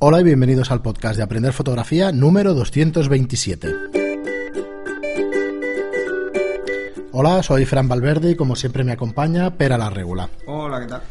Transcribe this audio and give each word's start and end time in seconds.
Hola 0.00 0.20
y 0.20 0.24
bienvenidos 0.24 0.70
al 0.70 0.80
podcast 0.80 1.16
de 1.16 1.24
Aprender 1.24 1.52
Fotografía 1.52 2.12
número 2.12 2.54
227. 2.54 3.74
Hola, 7.10 7.42
soy 7.42 7.64
Fran 7.64 7.88
Valverde 7.88 8.30
y 8.30 8.36
como 8.36 8.54
siempre 8.54 8.84
me 8.84 8.92
acompaña 8.92 9.56
Pera 9.56 9.76
la 9.76 9.90
Regula. 9.90 10.28
Hola, 10.46 10.78
¿qué 10.78 10.86
tal? 10.86 11.02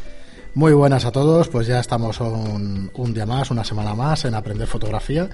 Muy 0.54 0.72
buenas 0.72 1.04
a 1.04 1.12
todos, 1.12 1.48
pues 1.48 1.66
ya 1.66 1.80
estamos 1.80 2.18
un, 2.20 2.90
un 2.94 3.12
día 3.12 3.26
más, 3.26 3.50
una 3.50 3.62
semana 3.62 3.94
más 3.94 4.24
en 4.24 4.34
Aprender 4.34 4.66
Fotografía. 4.66 5.28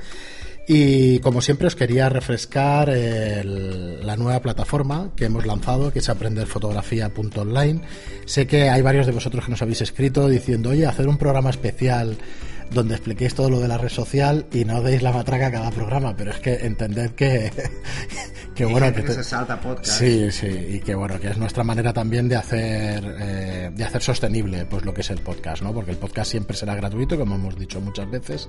Y 0.66 1.20
como 1.20 1.40
siempre 1.40 1.68
os 1.68 1.76
quería 1.76 2.08
refrescar 2.08 2.88
el, 2.88 4.04
la 4.04 4.16
nueva 4.16 4.40
plataforma 4.40 5.10
que 5.14 5.26
hemos 5.26 5.46
lanzado, 5.46 5.92
que 5.92 6.00
es 6.00 6.08
aprenderfotografía.online. 6.08 7.82
Sé 8.24 8.48
que 8.48 8.68
hay 8.68 8.82
varios 8.82 9.06
de 9.06 9.12
vosotros 9.12 9.44
que 9.44 9.52
nos 9.52 9.62
habéis 9.62 9.82
escrito 9.82 10.26
diciendo, 10.26 10.70
oye, 10.70 10.86
hacer 10.86 11.06
un 11.06 11.18
programa 11.18 11.50
especial 11.50 12.16
donde 12.74 12.94
expliquéis 12.94 13.34
todo 13.34 13.50
lo 13.50 13.60
de 13.60 13.68
la 13.68 13.78
red 13.78 13.88
social 13.88 14.46
y 14.52 14.64
no 14.64 14.82
deis 14.82 15.02
la 15.02 15.12
matraca 15.12 15.46
a 15.46 15.52
cada 15.52 15.70
programa, 15.70 16.16
pero 16.16 16.30
es 16.30 16.38
que 16.38 16.54
entended 16.54 17.12
que, 17.12 17.52
que 18.54 18.64
bueno 18.64 18.92
que, 18.92 19.06
se 19.06 19.24
salta 19.24 19.60
podcast. 19.60 19.98
sí 19.98 20.30
sí 20.30 20.46
y 20.46 20.80
que 20.80 20.94
bueno 20.94 21.18
que 21.18 21.28
es 21.28 21.36
nuestra 21.38 21.64
manera 21.64 21.92
también 21.92 22.28
de 22.28 22.36
hacer 22.36 23.16
eh, 23.18 23.70
de 23.74 23.84
hacer 23.84 24.02
sostenible 24.02 24.64
pues 24.66 24.84
lo 24.84 24.94
que 24.94 25.00
es 25.00 25.10
el 25.10 25.18
podcast 25.18 25.62
no 25.62 25.72
porque 25.72 25.90
el 25.90 25.96
podcast 25.96 26.30
siempre 26.30 26.56
será 26.56 26.74
gratuito 26.74 27.18
como 27.18 27.34
hemos 27.34 27.58
dicho 27.58 27.80
muchas 27.80 28.10
veces 28.10 28.48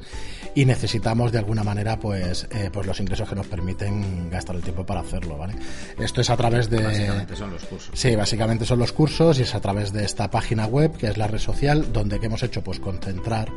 y 0.53 0.65
necesitamos 0.65 1.31
de 1.31 1.39
alguna 1.39 1.63
manera 1.63 1.99
pues 1.99 2.47
eh, 2.51 2.69
pues 2.71 2.85
los 2.85 2.99
ingresos 2.99 3.27
que 3.27 3.35
nos 3.35 3.47
permiten 3.47 4.29
gastar 4.29 4.55
el 4.55 4.61
tiempo 4.61 4.85
para 4.85 5.01
hacerlo 5.01 5.37
vale 5.37 5.55
esto 5.99 6.21
es 6.21 6.29
a 6.29 6.37
través 6.37 6.69
de 6.69 6.83
básicamente 6.83 7.35
son 7.35 7.51
los 7.51 7.65
cursos. 7.65 7.91
Sí 7.93 8.15
básicamente 8.15 8.65
son 8.65 8.79
los 8.79 8.91
cursos 8.91 9.39
y 9.39 9.43
es 9.43 9.55
a 9.55 9.59
través 9.59 9.91
de 9.91 10.05
esta 10.05 10.29
página 10.29 10.67
web 10.67 10.95
que 10.97 11.07
es 11.07 11.17
la 11.17 11.27
red 11.27 11.39
social 11.39 11.91
donde 11.91 12.19
que 12.19 12.27
hemos 12.27 12.43
hecho 12.43 12.63
pues 12.63 12.79
concentrar 12.79 13.51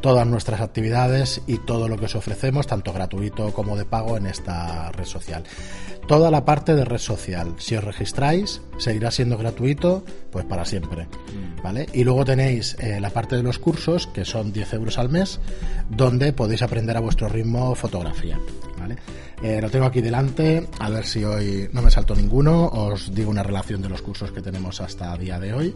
todas 0.00 0.26
nuestras 0.26 0.60
actividades 0.60 1.42
y 1.46 1.58
todo 1.58 1.88
lo 1.88 1.96
que 1.96 2.06
os 2.06 2.14
ofrecemos, 2.14 2.66
tanto 2.66 2.92
gratuito 2.92 3.52
como 3.52 3.76
de 3.76 3.84
pago, 3.84 4.16
en 4.16 4.26
esta 4.26 4.90
red 4.92 5.04
social. 5.04 5.44
Toda 6.06 6.30
la 6.30 6.44
parte 6.44 6.74
de 6.74 6.84
red 6.84 6.98
social, 6.98 7.54
si 7.58 7.76
os 7.76 7.84
registráis, 7.84 8.62
seguirá 8.78 9.10
siendo 9.10 9.38
gratuito, 9.38 10.04
pues 10.32 10.44
para 10.44 10.64
siempre. 10.64 11.06
¿Vale? 11.62 11.86
Y 11.92 12.04
luego 12.04 12.24
tenéis 12.24 12.76
eh, 12.80 13.00
la 13.00 13.10
parte 13.10 13.36
de 13.36 13.42
los 13.42 13.58
cursos, 13.58 14.06
que 14.06 14.24
son 14.24 14.52
10 14.52 14.72
euros 14.74 14.98
al 14.98 15.10
mes, 15.10 15.40
donde 15.90 16.32
podéis 16.32 16.62
aprender 16.62 16.96
a 16.96 17.00
vuestro 17.00 17.28
ritmo 17.28 17.74
fotografía. 17.74 18.38
¿Vale? 18.78 18.96
Eh, 19.42 19.58
lo 19.62 19.70
tengo 19.70 19.86
aquí 19.86 20.02
delante, 20.02 20.68
a 20.78 20.90
ver 20.90 21.06
si 21.06 21.24
hoy 21.24 21.70
no 21.72 21.80
me 21.80 21.90
salto 21.90 22.14
ninguno, 22.14 22.66
os 22.66 23.14
digo 23.14 23.30
una 23.30 23.42
relación 23.42 23.80
de 23.80 23.88
los 23.88 24.02
cursos 24.02 24.32
que 24.32 24.42
tenemos 24.42 24.82
hasta 24.82 25.16
día 25.16 25.40
de 25.40 25.54
hoy 25.54 25.74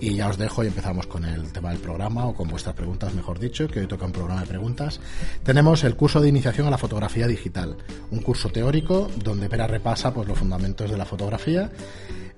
y 0.00 0.16
ya 0.16 0.28
os 0.28 0.36
dejo 0.36 0.64
y 0.64 0.66
empezamos 0.66 1.06
con 1.06 1.24
el 1.24 1.52
tema 1.52 1.70
del 1.70 1.78
programa 1.78 2.26
o 2.26 2.34
con 2.34 2.48
vuestras 2.48 2.74
preguntas, 2.74 3.14
mejor 3.14 3.38
dicho, 3.38 3.68
que 3.68 3.78
hoy 3.78 3.86
toca 3.86 4.06
un 4.06 4.10
programa 4.10 4.40
de 4.40 4.48
preguntas. 4.48 4.98
Tenemos 5.44 5.84
el 5.84 5.94
curso 5.94 6.20
de 6.20 6.28
iniciación 6.28 6.66
a 6.66 6.70
la 6.70 6.78
fotografía 6.78 7.28
digital, 7.28 7.76
un 8.10 8.20
curso 8.20 8.48
teórico 8.48 9.08
donde 9.22 9.48
Pera 9.48 9.68
repasa 9.68 10.12
pues, 10.12 10.26
los 10.26 10.36
fundamentos 10.36 10.90
de 10.90 10.96
la 10.96 11.04
fotografía, 11.04 11.70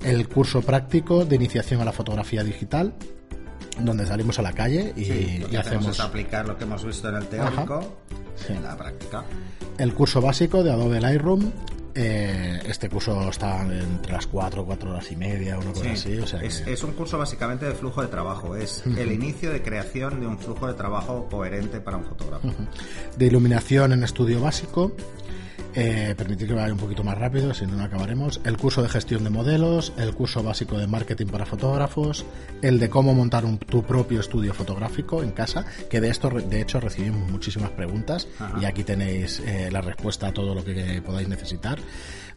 el 0.05 0.29
curso 0.29 0.61
práctico 0.61 1.25
de 1.25 1.37
iniciación 1.37 1.81
a 1.81 1.87
la 1.87 1.93
fotografía 1.93 2.45
digital, 2.45 2.93
donde 3.79 4.07
salimos 4.07 4.39
a 4.39 4.43
la 4.43 4.53
calle 4.53 4.93
y, 4.97 5.05
Sí, 5.05 5.39
lo 5.39 5.47
y 5.49 5.51
que 5.51 5.59
hacemos 5.59 5.79
hacemos 5.87 5.99
es 5.99 6.01
aplicar 6.01 6.47
lo 6.49 6.57
que 6.57 6.65
hemos 6.65 6.85
visto 6.85 7.09
en 7.09 7.17
el 7.17 7.27
teórico 7.27 7.97
en 8.49 8.63
la 8.63 8.77
práctica. 8.77 9.25
el 9.79 9.95
curso 9.95 10.21
básico 10.21 10.63
de 10.63 10.73
Adobe 10.73 11.01
Lightroom. 11.01 11.51
Eh, 11.99 12.61
este 12.69 12.91
curso 12.91 13.31
está 13.31 13.63
entre 13.63 14.13
las 14.13 14.27
4, 14.27 14.67
4 14.67 14.91
horas 14.91 15.11
y 15.13 15.17
media, 15.17 15.57
una 15.59 15.71
cosa 15.73 15.85
Sí, 15.85 15.89
así. 15.93 16.19
O 16.19 16.27
sea 16.27 16.43
es, 16.43 16.61
que- 16.61 16.75
es 16.75 16.85
un 16.85 16.93
curso 16.93 17.17
básicamente 17.17 17.65
de 17.65 17.73
flujo 17.73 18.03
de 18.03 18.09
trabajo, 18.09 18.55
es 18.55 18.83
el 18.99 19.13
inicio 19.13 19.51
de 19.51 19.63
creación 19.63 20.21
de 20.21 20.27
un 20.27 20.39
flujo 20.39 20.67
de 20.67 20.75
trabajo 20.75 21.27
coherente 21.31 21.81
para 21.81 21.97
un 21.97 22.05
fotógrafo. 22.05 22.49
de 23.17 23.27
iluminación 23.27 23.95
en 23.95 24.03
estudio 24.05 24.43
básico. 24.43 24.93
Eh, 25.79 26.15
permitid 26.17 26.47
que 26.47 26.55
vaya 26.55 26.73
un 26.73 26.79
poquito 26.79 27.05
más 27.05 27.19
rápido, 27.19 27.53
si 27.53 27.67
no, 27.67 27.77
no 27.77 27.85
acabaremos. 27.85 28.41
El 28.45 28.57
curso 28.57 28.83
de 28.83 28.89
gestión 28.89 29.25
de 29.25 29.29
modelos, 29.31 29.93
el 29.99 30.15
curso 30.15 30.43
básico 30.43 30.78
de 30.78 30.87
marketing 30.87 31.27
para 31.27 31.45
fotógrafos, 31.45 32.25
el 32.62 32.78
de 32.78 32.89
cómo 32.89 33.12
montar 33.12 33.45
un- 33.45 33.59
tu 33.59 33.83
propio 33.83 34.21
estudio 34.21 34.55
fotográfico 34.55 35.23
en 35.23 35.33
casa, 35.33 35.67
que 35.91 36.00
de 36.00 36.09
esto, 36.09 36.31
de 36.31 36.62
hecho, 36.62 36.81
recibimos 36.81 37.31
muchísimas 37.31 37.71
preguntas 37.73 38.27
Ajá. 38.41 38.59
y 38.59 38.65
aquí 38.65 38.84
tenéis 38.84 39.41
eh, 39.47 39.69
la 39.71 39.83
respuesta 39.83 40.28
a 40.28 40.33
todo 40.33 40.55
lo 40.55 40.65
que 40.65 41.03
podáis 41.05 41.28
necesitar. 41.28 41.79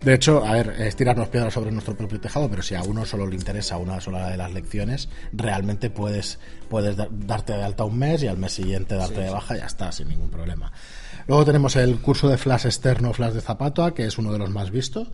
De 0.02 0.13
hecho, 0.13 0.46
a 0.46 0.52
ver, 0.53 0.75
es 0.80 0.96
tirarnos 0.97 1.30
piedras 1.30 1.53
sobre 1.53 1.72
nuestro 1.72 1.96
propio 1.96 2.19
tejado, 2.19 2.50
pero 2.50 2.62
si 2.62 2.75
a 2.75 2.84
uno 2.84 3.06
solo 3.06 3.25
le 3.25 3.36
interesa 3.36 3.78
una 3.78 4.02
sola 4.02 4.30
de 4.30 4.36
las 4.38 4.52
lecciones, 4.53 5.08
realmente 5.31 5.90
puedes, 5.90 6.40
puedes 6.69 6.97
da- 6.97 7.08
darte 7.09 7.53
de 7.53 7.63
alta 7.63 7.86
un 7.86 7.97
mes 8.00 8.22
y 8.24 8.28
al 8.28 8.38
mes 8.38 8.52
siguiente 8.53 8.96
darte 8.96 9.22
de 9.22 9.30
baja 9.30 9.56
y 9.56 9.59
ya 9.59 9.66
está, 9.66 9.92
sin 9.94 10.09
ningún 10.09 10.30
problema. 10.30 10.72
Luego 11.29 11.45
tenemos 11.45 11.75
el 11.75 12.00
curso 12.01 12.28
de 12.28 12.38
flash 12.38 12.66
externo, 12.66 13.13
flash 13.13 13.34
de 13.34 13.41
Zapata, 13.41 13.94
que 13.94 14.03
es 14.06 14.17
uno 14.17 14.34
de 14.34 14.40
los 14.40 14.50
más 14.50 14.72
vistos. 14.72 15.09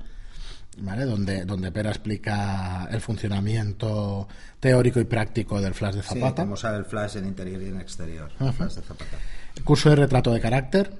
¿Vale? 0.77 1.03
Donde, 1.05 1.43
donde 1.45 1.71
Pera 1.73 1.89
explica 1.89 2.87
el 2.89 2.99
funcionamiento 3.01 4.27
teórico 4.59 4.99
y 5.01 5.03
práctico 5.05 5.59
del 5.61 5.73
flash 5.73 5.95
de 5.95 6.03
Sí, 6.03 6.19
Zapata. 6.19 6.43
cómo 6.43 6.53
usar 6.55 6.73
el 6.75 6.85
flash 6.85 7.17
en 7.17 7.25
interior 7.27 7.61
y 7.61 7.67
en 7.67 7.79
exterior. 7.81 8.31
flash 8.55 8.75
de 8.75 8.81
Zapata. 8.81 9.17
El 9.57 9.63
curso 9.63 9.89
de 9.89 9.97
retrato 9.97 10.31
de 10.33 10.39
carácter 10.39 10.93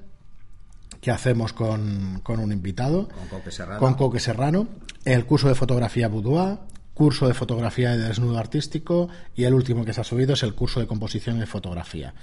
que 0.99 1.11
hacemos 1.11 1.53
con, 1.53 2.19
con 2.21 2.39
un 2.41 2.51
invitado, 2.51 3.07
Con 3.07 3.27
Coque 3.29 3.51
Serrano. 3.51 3.79
con 3.79 3.93
Coque 3.95 4.19
Serrano, 4.19 4.67
el 5.05 5.25
curso 5.25 5.47
de 5.49 5.55
fotografía 5.55 6.07
boudoir, 6.09 6.57
curso 6.93 7.27
de 7.27 7.33
fotografía 7.33 7.91
de 7.91 7.99
desnudo 8.07 8.37
artístico 8.37 9.07
y 9.35 9.43
el 9.45 9.53
último 9.53 9.83
que 9.85 9.93
se 9.93 10.01
ha 10.01 10.05
subido 10.05 10.33
es 10.33 10.43
el 10.43 10.55
curso 10.55 10.79
de 10.81 10.87
composición 10.87 11.41
y 11.41 11.45
fotografía. 11.45 12.13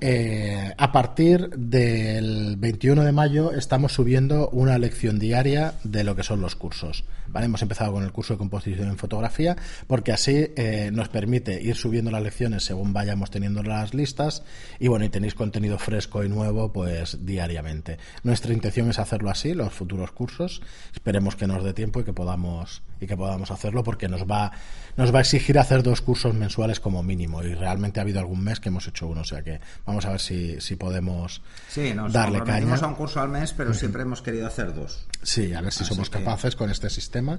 Eh, 0.00 0.72
a 0.78 0.92
partir 0.92 1.50
del 1.50 2.56
21 2.56 3.02
de 3.02 3.10
mayo 3.10 3.50
estamos 3.50 3.92
subiendo 3.92 4.48
una 4.50 4.78
lección 4.78 5.18
diaria 5.18 5.74
de 5.82 6.04
lo 6.04 6.14
que 6.14 6.22
son 6.22 6.40
los 6.40 6.54
cursos. 6.54 7.04
¿vale? 7.26 7.46
Hemos 7.46 7.62
empezado 7.62 7.92
con 7.92 8.04
el 8.04 8.12
curso 8.12 8.34
de 8.34 8.38
composición 8.38 8.88
en 8.88 8.96
fotografía 8.96 9.56
porque 9.88 10.12
así 10.12 10.52
eh, 10.56 10.90
nos 10.92 11.08
permite 11.08 11.60
ir 11.60 11.74
subiendo 11.74 12.12
las 12.12 12.22
lecciones 12.22 12.64
según 12.64 12.92
vayamos 12.92 13.32
teniendo 13.32 13.64
las 13.64 13.92
listas 13.92 14.44
y 14.78 14.86
bueno, 14.86 15.04
y 15.04 15.08
tenéis 15.08 15.34
contenido 15.34 15.78
fresco 15.78 16.22
y 16.22 16.28
nuevo 16.28 16.72
pues 16.72 17.26
diariamente. 17.26 17.98
Nuestra 18.22 18.52
intención 18.52 18.88
es 18.90 19.00
hacerlo 19.00 19.30
así, 19.30 19.52
los 19.52 19.72
futuros 19.72 20.12
cursos. 20.12 20.62
Esperemos 20.94 21.34
que 21.34 21.48
nos 21.48 21.64
dé 21.64 21.72
tiempo 21.74 22.00
y 22.00 22.04
que 22.04 22.12
podamos 22.12 22.82
y 23.00 23.06
que 23.06 23.16
podamos 23.16 23.50
hacerlo 23.50 23.84
porque 23.84 24.08
nos 24.08 24.22
va 24.22 24.52
nos 24.98 25.14
va 25.14 25.18
a 25.18 25.20
exigir 25.22 25.58
hacer 25.58 25.82
dos 25.82 26.02
cursos 26.02 26.34
mensuales 26.34 26.80
como 26.80 27.02
mínimo 27.02 27.42
y 27.42 27.54
realmente 27.54 28.00
ha 28.00 28.02
habido 28.02 28.18
algún 28.20 28.44
mes 28.44 28.60
que 28.60 28.68
hemos 28.68 28.86
hecho 28.86 29.06
uno, 29.06 29.22
o 29.22 29.24
sea 29.24 29.42
que 29.42 29.60
vamos 29.86 30.04
a 30.04 30.10
ver 30.10 30.20
si, 30.20 30.60
si 30.60 30.76
podemos 30.76 31.40
Sí, 31.70 31.94
nos 31.94 32.12
darle 32.12 32.42
caña. 32.42 32.74
a 32.74 32.86
un 32.86 32.94
curso 32.94 33.20
al 33.20 33.30
mes, 33.30 33.54
pero 33.56 33.72
siempre 33.72 34.02
hemos 34.02 34.20
querido 34.20 34.46
hacer 34.46 34.74
dos. 34.74 35.06
Sí, 35.22 35.54
a 35.54 35.62
ver 35.62 35.72
si 35.72 35.84
Así 35.84 35.94
somos 35.94 36.10
que- 36.10 36.18
capaces 36.18 36.54
con 36.54 36.68
este 36.70 36.90
sistema. 36.90 37.38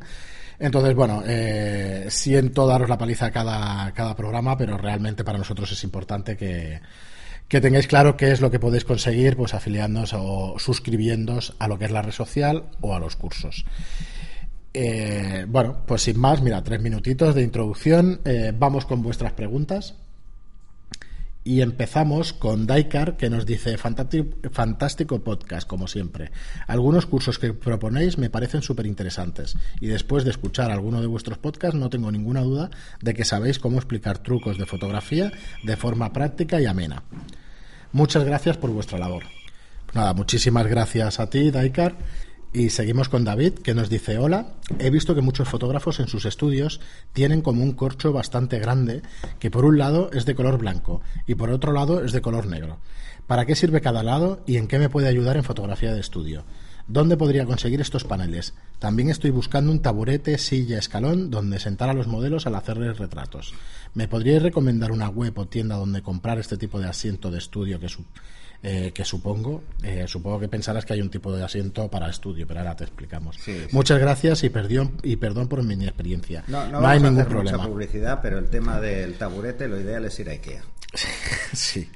Entonces, 0.58 0.96
bueno, 0.96 1.22
eh, 1.26 2.08
siento 2.10 2.66
daros 2.66 2.90
la 2.90 2.98
paliza 2.98 3.28
a 3.28 3.32
cada, 3.32 3.92
cada 3.94 4.16
programa, 4.16 4.58
pero 4.58 4.78
realmente 4.78 5.24
para 5.24 5.38
nosotros 5.38 5.72
es 5.72 5.84
importante 5.84 6.36
que, 6.36 6.82
que 7.48 7.62
tengáis 7.62 7.88
claro 7.88 8.18
qué 8.18 8.32
es 8.32 8.42
lo 8.42 8.52
que 8.52 8.60
podéis 8.60 8.86
conseguir 8.86 9.36
pues 9.38 9.54
afiliándoos 9.54 10.14
o 10.14 10.56
suscribiéndoos 10.60 11.56
a 11.60 11.68
lo 11.68 11.78
que 11.78 11.86
es 11.86 11.92
la 11.92 12.02
red 12.02 12.12
social 12.14 12.66
o 12.82 12.96
a 12.96 13.00
los 13.00 13.16
cursos. 13.16 13.66
Eh, 14.74 15.46
bueno, 15.48 15.84
pues 15.86 16.04
sin 16.04 16.20
más, 16.20 16.42
mira, 16.42 16.64
tres 16.64 16.82
minutitos 16.82 17.34
de 17.36 17.42
introducción. 17.44 18.22
Eh, 18.26 18.54
vamos 18.58 18.86
con 18.86 19.02
vuestras 19.02 19.34
preguntas. 19.34 19.96
Y 21.44 21.62
empezamos 21.62 22.34
con 22.34 22.68
Daikar, 22.68 23.16
que 23.18 23.30
nos 23.30 23.46
dice, 23.46 23.78
"Fantati- 23.78 24.52
fantástico 24.52 25.24
podcast, 25.24 25.68
como 25.68 25.88
siempre. 25.88 26.32
Algunos 26.68 27.06
cursos 27.06 27.40
que 27.40 27.54
proponéis 27.54 28.18
me 28.18 28.30
parecen 28.30 28.62
súper 28.62 28.86
interesantes. 28.86 29.56
Y 29.80 29.88
después 29.88 30.26
de 30.26 30.32
escuchar 30.32 30.70
alguno 30.70 31.00
de 31.02 31.08
vuestros 31.08 31.38
podcasts, 31.40 31.80
no 31.80 31.90
tengo 31.90 32.12
ninguna 32.12 32.42
duda 32.42 32.70
de 33.02 33.14
que 33.14 33.24
sabéis 33.26 33.58
cómo 33.58 33.78
explicar 33.78 34.20
trucos 34.20 34.58
de 34.60 34.66
fotografía 34.66 35.32
de 35.64 35.78
forma 35.78 36.12
práctica 36.14 36.60
y 36.62 36.66
amena. 36.66 37.04
Muchas 37.94 38.26
gracias 38.26 38.58
por 38.58 38.70
vuestra 38.70 39.00
labor. 39.00 39.24
Pues 39.86 39.96
nada, 39.96 40.14
muchísimas 40.14 40.68
gracias 40.68 41.20
a 41.20 41.30
ti, 41.32 41.50
Daikar. 41.50 41.96
Y 42.52 42.72
seguimos 42.72 43.10
con 43.10 43.24
David, 43.24 43.54
que 43.54 43.76
nos 43.76 43.90
dice, 43.90 44.18
hola, 44.18 44.54
he 44.80 44.90
visto 44.90 45.14
que 45.14 45.22
muchos 45.22 45.48
fotógrafos 45.48 46.00
en 46.00 46.08
sus 46.08 46.26
estudios 46.26 46.82
tienen 47.14 47.42
como 47.42 47.64
un 47.64 47.74
corcho 47.74 48.12
bastante 48.12 48.58
grande, 48.58 49.04
que 49.38 49.52
por 49.52 49.66
un 49.66 49.78
lado 49.78 50.10
es 50.14 50.26
de 50.26 50.34
color 50.34 50.58
blanco 50.58 51.02
y 51.28 51.36
por 51.36 51.52
otro 51.52 51.74
lado 51.74 52.04
es 52.04 52.12
de 52.12 52.22
color 52.22 52.48
negro. 52.48 52.80
¿Para 53.28 53.46
qué 53.46 53.56
sirve 53.56 53.82
cada 53.82 54.02
lado 54.02 54.42
y 54.48 54.58
en 54.58 54.68
qué 54.68 54.80
me 54.80 54.90
puede 54.90 55.08
ayudar 55.08 55.38
en 55.38 55.44
fotografía 55.44 55.94
de 55.94 56.00
estudio? 56.00 56.44
¿Dónde 56.88 57.18
podría 57.18 57.46
conseguir 57.46 57.82
estos 57.82 58.04
paneles? 58.04 58.56
También 58.80 59.12
estoy 59.12 59.30
buscando 59.30 59.72
un 59.72 59.84
taburete, 59.84 60.40
silla, 60.40 60.80
escalón 60.80 61.30
donde 61.30 61.60
sentar 61.60 61.90
a 61.90 61.94
los 61.94 62.08
modelos 62.08 62.48
al 62.48 62.56
hacerles 62.56 62.98
retratos. 62.98 63.54
¿Me 63.94 64.08
podríais 64.08 64.42
recomendar 64.42 64.92
una 64.92 65.08
web 65.08 65.38
o 65.38 65.46
tienda 65.46 65.76
donde 65.76 66.02
comprar 66.02 66.40
este 66.40 66.58
tipo 66.58 66.80
de 66.80 66.88
asiento 66.88 67.30
de 67.30 67.38
estudio 67.38 67.80
que, 67.80 67.90
eh, 68.62 68.92
que 68.94 69.06
supongo? 69.06 69.64
Eh, 69.84 70.06
supongo 70.08 70.40
que 70.40 70.48
pensarás 70.48 70.86
que 70.86 70.94
hay 70.94 71.02
un 71.02 71.10
tipo 71.10 71.32
de 71.34 71.44
asiento 71.44 71.90
para 71.90 72.10
estudio, 72.10 72.46
pero 72.48 72.60
ahora 72.60 72.76
te 72.76 72.84
explicamos. 72.84 73.38
Sí, 73.38 73.54
sí. 73.54 73.68
Muchas 73.72 74.00
gracias 74.00 74.44
y 74.44 74.50
perdón, 74.50 74.98
y 75.04 75.16
perdón 75.16 75.48
por 75.48 75.64
mi 75.64 75.76
inexperiencia. 75.76 76.44
No, 76.48 76.66
no, 76.68 76.82
No, 76.82 76.88
hay 76.88 77.00
a 77.00 77.02
ningún 77.02 77.26
problema. 77.26 77.58
mucha 77.58 77.70
publicidad, 77.70 78.20
pero 78.22 78.38
el 78.38 78.50
tema 78.50 78.80
del 78.82 79.18
taburete, 79.18 79.68
lo 79.68 79.80
ideal 79.80 80.04
es 80.06 80.20
ir 80.20 80.30
a 80.30 80.34
Ikea. 80.34 80.64
Sí. 81.54 81.90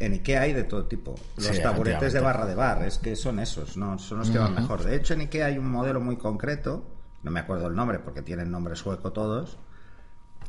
En 0.00 0.14
Ikea 0.14 0.40
hay 0.40 0.52
de 0.54 0.64
todo 0.64 0.86
tipo. 0.86 1.14
Los 1.36 1.46
Sí, 1.48 1.60
taburetes 1.62 2.12
de 2.14 2.20
barra 2.20 2.46
de 2.46 2.54
bar, 2.54 2.82
es 2.86 2.96
que 2.96 3.14
son 3.14 3.38
esos, 3.38 3.76
no 3.76 3.98
son 3.98 4.18
los 4.20 4.30
que 4.30 4.38
van 4.38 4.54
mejor. 4.54 4.82
De 4.82 4.96
hecho, 4.96 5.12
en 5.14 5.20
Ikea 5.20 5.46
hay 5.46 5.58
un 5.58 5.70
modelo 5.70 6.00
muy 6.00 6.16
concreto, 6.16 6.82
no 7.22 7.30
me 7.30 7.40
acuerdo 7.40 7.66
el 7.66 7.74
nombre 7.74 7.98
porque 7.98 8.22
tienen 8.22 8.50
nombre 8.50 8.74
sueco 8.74 9.12
todos, 9.12 9.58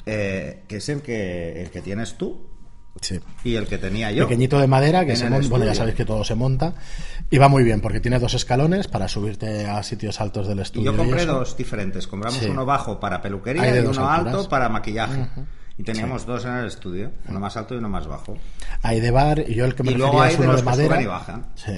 eh, 0.05 0.63
que 0.69 0.77
es 0.77 0.87
el 0.87 1.01
que, 1.01 1.61
el 1.61 1.69
que 1.71 1.81
tienes 1.81 2.17
tú 2.17 2.47
Sí. 3.01 3.19
y 3.43 3.55
el 3.55 3.67
que 3.67 3.77
tenía 3.77 4.11
yo. 4.11 4.27
Pequeñito 4.27 4.59
de 4.59 4.67
madera 4.67 5.05
que 5.05 5.15
se 5.15 5.29
monta, 5.29 5.47
bueno, 5.49 5.65
ya 5.65 5.75
sabéis 5.75 5.95
que 5.95 6.05
todo 6.05 6.23
se 6.23 6.35
monta 6.35 6.73
y 7.29 7.37
va 7.37 7.47
muy 7.47 7.63
bien 7.63 7.81
porque 7.81 7.99
tiene 7.99 8.19
dos 8.19 8.33
escalones 8.33 8.87
para 8.87 9.07
subirte 9.07 9.65
a 9.67 9.81
sitios 9.83 10.19
altos 10.21 10.47
del 10.47 10.59
Y 10.59 10.61
estudio. 10.61 10.91
yo 10.91 10.97
compré 10.97 11.25
dos 11.25 11.55
diferentes. 11.57 12.07
Compramos 12.07 12.39
Sí. 12.39 12.47
uno 12.47 12.65
bajo 12.65 12.99
para 12.99 13.21
peluquería 13.21 13.67
y 13.75 13.79
uno 13.79 13.89
alturas. 13.89 14.19
alto 14.35 14.49
para 14.49 14.69
maquillaje. 14.69 15.27
Y 15.79 15.83
teníamos 15.83 16.25
dos 16.25 16.43
en 16.45 16.53
el 16.53 16.65
estudio, 16.65 17.11
uno 17.27 17.39
más 17.39 17.55
alto 17.55 17.75
y 17.75 17.77
uno 17.77 17.87
más 17.89 18.07
bajo. 18.07 18.35
Hay 18.81 18.99
de 18.99 19.11
bar 19.11 19.43
y 19.47 19.53
yo 19.53 19.65
el 19.65 19.75
que 19.75 19.83
me 19.83 19.91
Y 19.91 19.95
luego 19.95 20.19
hay 20.21 20.33
es 20.33 20.39
de 20.39 20.47
los 20.47 20.55
de 20.55 20.61
que 20.61 20.65
madera. 20.65 20.89
suben 20.95 21.01
y 21.03 21.07
bajan. 21.07 21.45
Sí. 21.55 21.73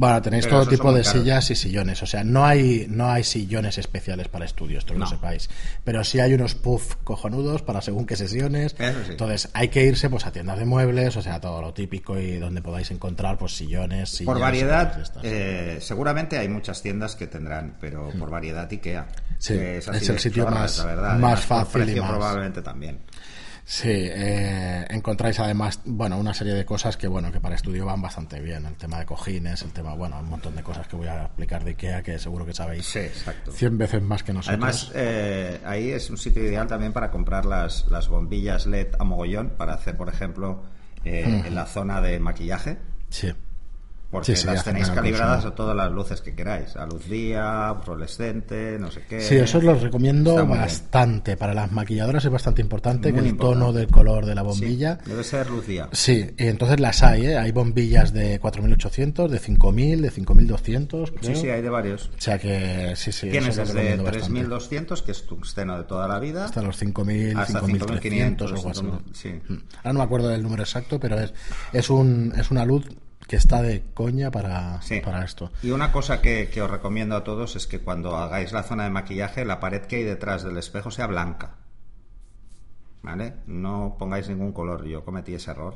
Bueno, 0.00 0.22
tenéis 0.22 0.46
Pero 0.46 0.60
todo 0.60 0.70
tipo 0.70 0.92
de 0.94 1.02
caros. 1.02 1.20
sillas 1.20 1.50
y 1.50 1.54
sillones. 1.56 2.02
O 2.02 2.06
sea, 2.06 2.24
no 2.24 2.46
hay, 2.46 2.86
no 2.88 3.10
hay 3.10 3.22
sillones 3.22 3.76
especiales 3.76 4.28
para 4.28 4.46
estudio, 4.46 4.78
esto 4.78 4.94
No. 4.94 5.00
lo 5.00 5.06
sepáis. 5.06 5.50
Pero 5.84 6.02
sí 6.04 6.20
hay 6.20 6.32
unos 6.32 6.54
puff 6.54 6.94
cojonudos 7.04 7.60
para 7.60 7.82
según 7.82 8.06
qué 8.06 8.16
sesiones. 8.16 8.74
Sí. 8.78 8.84
Entonces 9.10 9.50
hay 9.52 9.68
que 9.68 9.84
irse 9.84 10.08
pues 10.08 10.24
a 10.24 10.32
tiendas 10.32 10.58
de 10.58 10.64
muebles, 10.64 11.18
o 11.18 11.20
sea, 11.22 11.38
todo 11.38 11.60
lo 11.60 11.74
típico 11.74 12.18
y 12.18 12.38
donde 12.38 12.62
podáis 12.62 12.90
encontrar 12.90 13.36
pues 13.36 13.52
sillones, 13.54 14.08
sillas. 14.08 14.32
Por 14.32 14.40
variedad, 14.40 14.98
eh, 15.22 15.76
seguramente 15.82 16.38
hay 16.38 16.48
muchas 16.48 16.80
tiendas 16.80 17.14
que 17.14 17.26
tendrán, 17.26 17.76
pero 17.78 18.08
por 18.18 18.30
variedad 18.30 18.66
IKEA. 18.72 19.06
Sí, 19.36 19.52
es 19.52 19.86
el 19.86 20.18
sitio 20.18 20.44
chorras, 20.44 20.78
más- 20.78 20.86
verdad. 20.86 21.18
más 21.18 21.40
fácil 21.44 21.90
y 21.90 22.00
más- 22.00 22.08
probablemente 22.10 22.62
también. 22.62 23.00
Sí, 23.64 23.88
eh, 23.90 24.86
encontráis 24.90 25.38
además, 25.38 25.80
bueno, 25.84 26.18
una 26.18 26.34
serie 26.34 26.54
de 26.54 26.64
cosas 26.64 26.96
que, 26.96 27.06
bueno, 27.06 27.30
que 27.30 27.40
para 27.40 27.54
estudio 27.54 27.86
van 27.86 28.02
bastante 28.02 28.40
bien. 28.40 28.66
El 28.66 28.74
tema 28.74 28.98
de 28.98 29.06
cojines, 29.06 29.62
el 29.62 29.72
tema, 29.72 29.94
bueno, 29.94 30.18
un 30.18 30.28
montón 30.28 30.56
de 30.56 30.62
cosas 30.62 30.88
que 30.88 30.96
voy 30.96 31.06
a 31.06 31.24
explicar 31.24 31.64
de 31.64 31.70
Ikea 31.70 32.02
que 32.02 32.18
seguro 32.18 32.44
que 32.44 32.54
sabéis 32.54 32.86
Sí, 32.86 32.98
exacto. 32.98 33.52
100 33.52 33.78
veces 33.78 34.02
más 34.02 34.22
que 34.22 34.32
nosotros. 34.32 34.58
Además, 34.58 34.92
eh, 34.94 35.60
ahí 35.64 35.90
es 35.90 36.10
un 36.10 36.18
sitio 36.18 36.42
ideal 36.42 36.66
también 36.66 36.92
para 36.92 37.10
comprar 37.10 37.44
las, 37.44 37.86
las 37.90 38.08
bombillas 38.08 38.66
LED 38.66 38.88
a 38.98 39.04
mogollón 39.04 39.50
para 39.50 39.74
hacer, 39.74 39.96
por 39.96 40.08
ejemplo, 40.08 40.62
eh, 41.04 41.42
en 41.46 41.54
la 41.54 41.66
zona 41.66 42.00
de 42.00 42.18
maquillaje. 42.18 42.78
sí. 43.08 43.32
Porque 44.10 44.34
Sí, 44.34 44.44
las 44.46 44.64
tenéis 44.64 44.90
calibradas 44.90 45.44
a 45.44 45.54
todas 45.54 45.76
las 45.76 45.92
luces 45.92 46.20
que 46.20 46.34
queráis. 46.34 46.74
A 46.74 46.84
luz 46.84 47.08
día, 47.08 47.76
fluorescente, 47.84 48.76
no 48.80 48.90
sé 48.90 49.02
qué. 49.08 49.20
Sí, 49.20 49.36
eso 49.36 49.60
lo 49.60 49.74
recomiendo 49.74 50.34
bien. 50.34 50.48
bastante. 50.48 51.36
Para 51.36 51.54
las 51.54 51.70
maquilladoras 51.70 52.24
es 52.24 52.30
bastante 52.32 52.60
importante 52.60 53.12
Muy 53.12 53.20
que 53.20 53.26
el 53.26 53.30
importante. 53.30 53.60
tono 53.60 53.72
del 53.72 53.86
color 53.86 54.26
de 54.26 54.34
la 54.34 54.40
Sí, 54.42 54.46
bombilla. 54.48 54.98
debe 55.06 55.22
ser 55.22 55.48
luz 55.48 55.64
día. 55.68 55.88
Sí, 55.92 56.28
y 56.36 56.46
entonces 56.48 56.80
las 56.80 57.04
hay, 57.04 57.26
¿eh? 57.26 57.38
Hay 57.38 57.52
bombillas 57.52 58.12
de 58.12 58.40
4800, 58.40 59.30
de 59.30 59.38
5000, 59.38 60.02
de 60.02 60.10
5200, 60.10 61.10
creo. 61.12 61.34
Sí, 61.36 61.40
sí, 61.42 61.48
hay 61.50 61.62
de 61.62 61.70
varios. 61.70 62.06
O 62.08 62.20
sea 62.20 62.36
que 62.38 62.94
sí, 62.96 63.12
sí. 63.12 63.30
Tienes 63.30 63.54
desde 63.54 63.72
recomiendo 63.72 64.02
bastante. 64.04 64.26
3200, 64.28 65.02
que 65.02 65.12
es 65.12 65.22
tu 65.22 65.36
tungsteno 65.36 65.78
de 65.78 65.84
toda 65.84 66.08
la 66.08 66.18
vida. 66.18 66.46
hasta 66.46 66.62
los 66.62 66.82
5.000, 66.82 67.36
Hasta 67.38 67.60
5.300 67.62 67.82
o 67.82 67.86
5.500, 68.00 68.52
algo 68.56 68.70
así. 68.70 68.80
5.000, 68.82 69.00
sí. 69.12 69.40
Ahora 69.78 69.92
no 69.92 69.98
me 70.00 70.04
acuerdo 70.04 70.28
del 70.28 70.42
número 70.42 70.64
exacto, 70.64 70.98
pero 70.98 71.18
es, 71.20 71.32
es, 71.72 71.88
un, 71.90 72.32
es 72.36 72.50
una 72.50 72.64
luz 72.64 72.86
que 73.26 73.36
está 73.36 73.62
de 73.62 73.82
coña 73.94 74.30
para, 74.30 74.80
Sí. 74.82 75.00
para 75.00 75.24
esto. 75.24 75.52
Y 75.62 75.70
una 75.70 75.92
cosa 75.92 76.20
que, 76.20 76.48
que 76.48 76.62
os 76.62 76.70
recomiendo 76.70 77.14
a 77.16 77.22
todos 77.24 77.54
es 77.56 77.66
que 77.66 77.80
cuando 77.80 78.16
hagáis 78.16 78.52
la 78.52 78.62
zona 78.64 78.84
de 78.84 78.90
maquillaje, 78.90 79.44
la 79.44 79.60
pared 79.60 79.82
que 79.82 79.96
hay 79.96 80.04
detrás 80.04 80.42
del 80.42 80.56
espejo 80.56 80.90
sea 80.90 81.06
blanca. 81.06 81.56
¿Vale? 83.02 83.34
No 83.46 83.96
pongáis 83.98 84.28
ningún 84.28 84.52
color. 84.52 84.84
Yo 84.86 85.04
cometí 85.04 85.34
ese 85.34 85.52
error. 85.52 85.74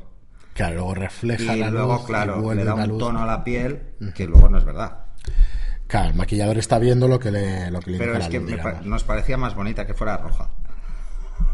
Claro, 0.53 0.75
luego 0.77 0.95
refleja 0.95 1.57
Y 1.57 1.61
la 1.61 1.71
luego, 1.71 1.95
luz 1.95 2.03
y 2.03 2.07
claro, 2.07 2.41
vuelve 2.43 2.63
le 2.65 2.69
da 2.69 2.75
un 2.75 2.89
luz. 2.89 2.99
tono 2.99 3.23
a 3.23 3.27
la 3.27 3.43
piel 3.43 3.95
que 4.15 4.27
luego 4.27 4.49
no 4.49 4.59
es 4.59 4.65
verdad. 4.65 4.99
Claro, 5.87 6.09
el 6.11 6.15
maquillador 6.15 6.59
está 6.59 6.79
viendo 6.79 7.09
lo 7.09 7.19
que 7.19 7.31
le, 7.31 7.71
lo 7.71 7.81
que 7.81 7.93
le 7.93 7.99
Pero 7.99 8.17
es 8.17 8.29
que 8.29 8.41
luz, 8.41 8.51
me 8.51 8.81
nos 8.89 9.05
parecía 9.05 9.37
más 9.37 9.55
bonita 9.55 9.87
que 9.87 9.95
fuera 9.95 10.17
roja. 10.19 10.51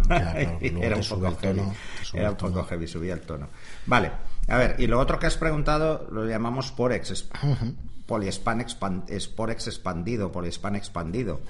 Claro, 0.06 0.58
Era 0.60 0.96
un 0.96 1.04
poco 1.08 1.36
heavy. 1.40 1.62
Era 2.14 2.30
un 2.30 2.36
poco 2.36 2.64
heavy, 2.64 2.86
subía 2.86 3.14
el 3.14 3.20
tono. 3.20 3.48
Vale, 3.86 4.10
a 4.50 4.58
ver, 4.58 4.76
y 4.78 4.86
lo 4.86 4.98
otro 4.98 5.18
que 5.18 5.26
has 5.26 5.36
preguntado 5.36 6.08
lo 6.10 6.26
llamamos 6.26 6.72
Porex, 6.72 7.10
es 7.10 7.28
Porex 9.28 9.66
expandido, 9.68 10.32
poliespan 10.32 10.76
expandido. 10.76 11.40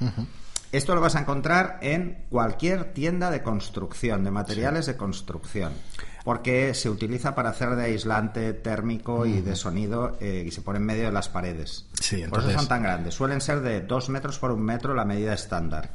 Esto 0.70 0.94
lo 0.94 1.00
vas 1.00 1.17
a 1.17 1.20
encontrar 1.20 1.79
en 1.82 2.26
cualquier 2.29 2.93
tienda 2.93 3.31
de 3.31 3.43
construcción, 3.43 4.23
de 4.23 4.31
materiales 4.31 4.87
de 4.87 4.97
construcción, 4.97 5.73
porque 6.25 6.75
se 6.75 6.91
utiliza 6.91 7.35
para 7.35 7.51
hacer 7.51 7.77
de 7.77 7.85
aislante 7.85 8.53
térmico 8.53 9.27
y 9.27 9.41
de 9.41 9.57
sonido 9.57 10.17
eh, 10.21 10.45
y 10.47 10.51
se 10.51 10.63
pone 10.63 10.79
en 10.79 10.87
medio 10.87 11.05
de 11.05 11.13
las 11.13 11.29
paredes. 11.29 11.87
Sí, 12.01 12.25
Por 12.29 12.41
eso 12.41 12.51
son 12.53 12.69
tan 12.69 12.83
grandes. 12.83 13.15
Suelen 13.15 13.41
ser 13.41 13.61
de 13.61 13.81
2 13.81 14.09
metros 14.09 14.39
por 14.39 14.53
un 14.53 14.63
metro 14.63 14.95
la 14.95 15.05
medida 15.05 15.35
estándar. 15.35 15.91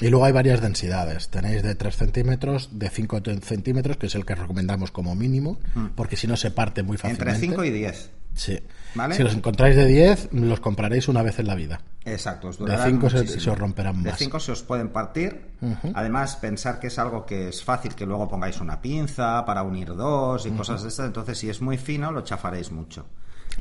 Y 0.00 0.08
luego 0.08 0.24
hay 0.24 0.32
varias 0.32 0.60
densidades. 0.60 1.28
Tenéis 1.28 1.62
de 1.62 1.74
3 1.74 1.96
centímetros, 1.96 2.70
de 2.72 2.90
5 2.90 3.22
centímetros, 3.42 3.96
que 3.96 4.06
es 4.06 4.14
el 4.14 4.24
que 4.24 4.34
recomendamos 4.34 4.90
como 4.90 5.14
mínimo, 5.14 5.58
porque 5.94 6.16
si 6.16 6.26
no 6.26 6.36
se 6.36 6.50
parte 6.50 6.82
muy 6.82 6.96
fácilmente. 6.96 7.24
Mm. 7.24 7.34
Entre 7.34 7.48
5 7.48 7.64
y 7.64 7.70
10. 7.70 8.10
Sí. 8.36 8.58
¿Vale? 8.94 9.14
Si 9.14 9.22
los 9.22 9.34
encontráis 9.34 9.74
de 9.76 9.84
10, 9.86 10.28
los 10.32 10.60
compraréis 10.60 11.08
una 11.08 11.22
vez 11.22 11.38
en 11.38 11.46
la 11.48 11.54
vida. 11.54 11.80
Exacto, 12.04 12.48
os 12.48 12.56
De 12.58 12.64
durarán 12.66 12.88
cinco 12.90 13.10
se- 13.10 13.16
muchísimo. 13.16 13.40
se 13.42 13.50
os 13.50 13.58
romperán 13.58 14.02
De 14.02 14.10
más. 14.10 14.18
5 14.18 14.38
se 14.40 14.52
os 14.52 14.62
pueden 14.62 14.88
partir. 14.90 15.48
Además, 15.94 16.36
pensar 16.36 16.78
que 16.78 16.86
es 16.86 16.98
algo 16.98 17.26
que 17.26 17.48
es 17.48 17.64
fácil 17.64 17.94
que 17.94 18.06
luego 18.06 18.28
pongáis 18.28 18.60
una 18.60 18.80
pinza 18.80 19.44
para 19.44 19.62
unir 19.64 19.88
dos 19.96 20.46
y 20.46 20.50
cosas 20.52 20.82
de 20.82 20.88
estas. 20.88 21.06
Entonces, 21.06 21.36
si 21.36 21.50
es 21.50 21.60
muy 21.60 21.76
fino, 21.78 22.12
lo 22.12 22.20
chafaréis 22.22 22.70
mucho. 22.70 23.06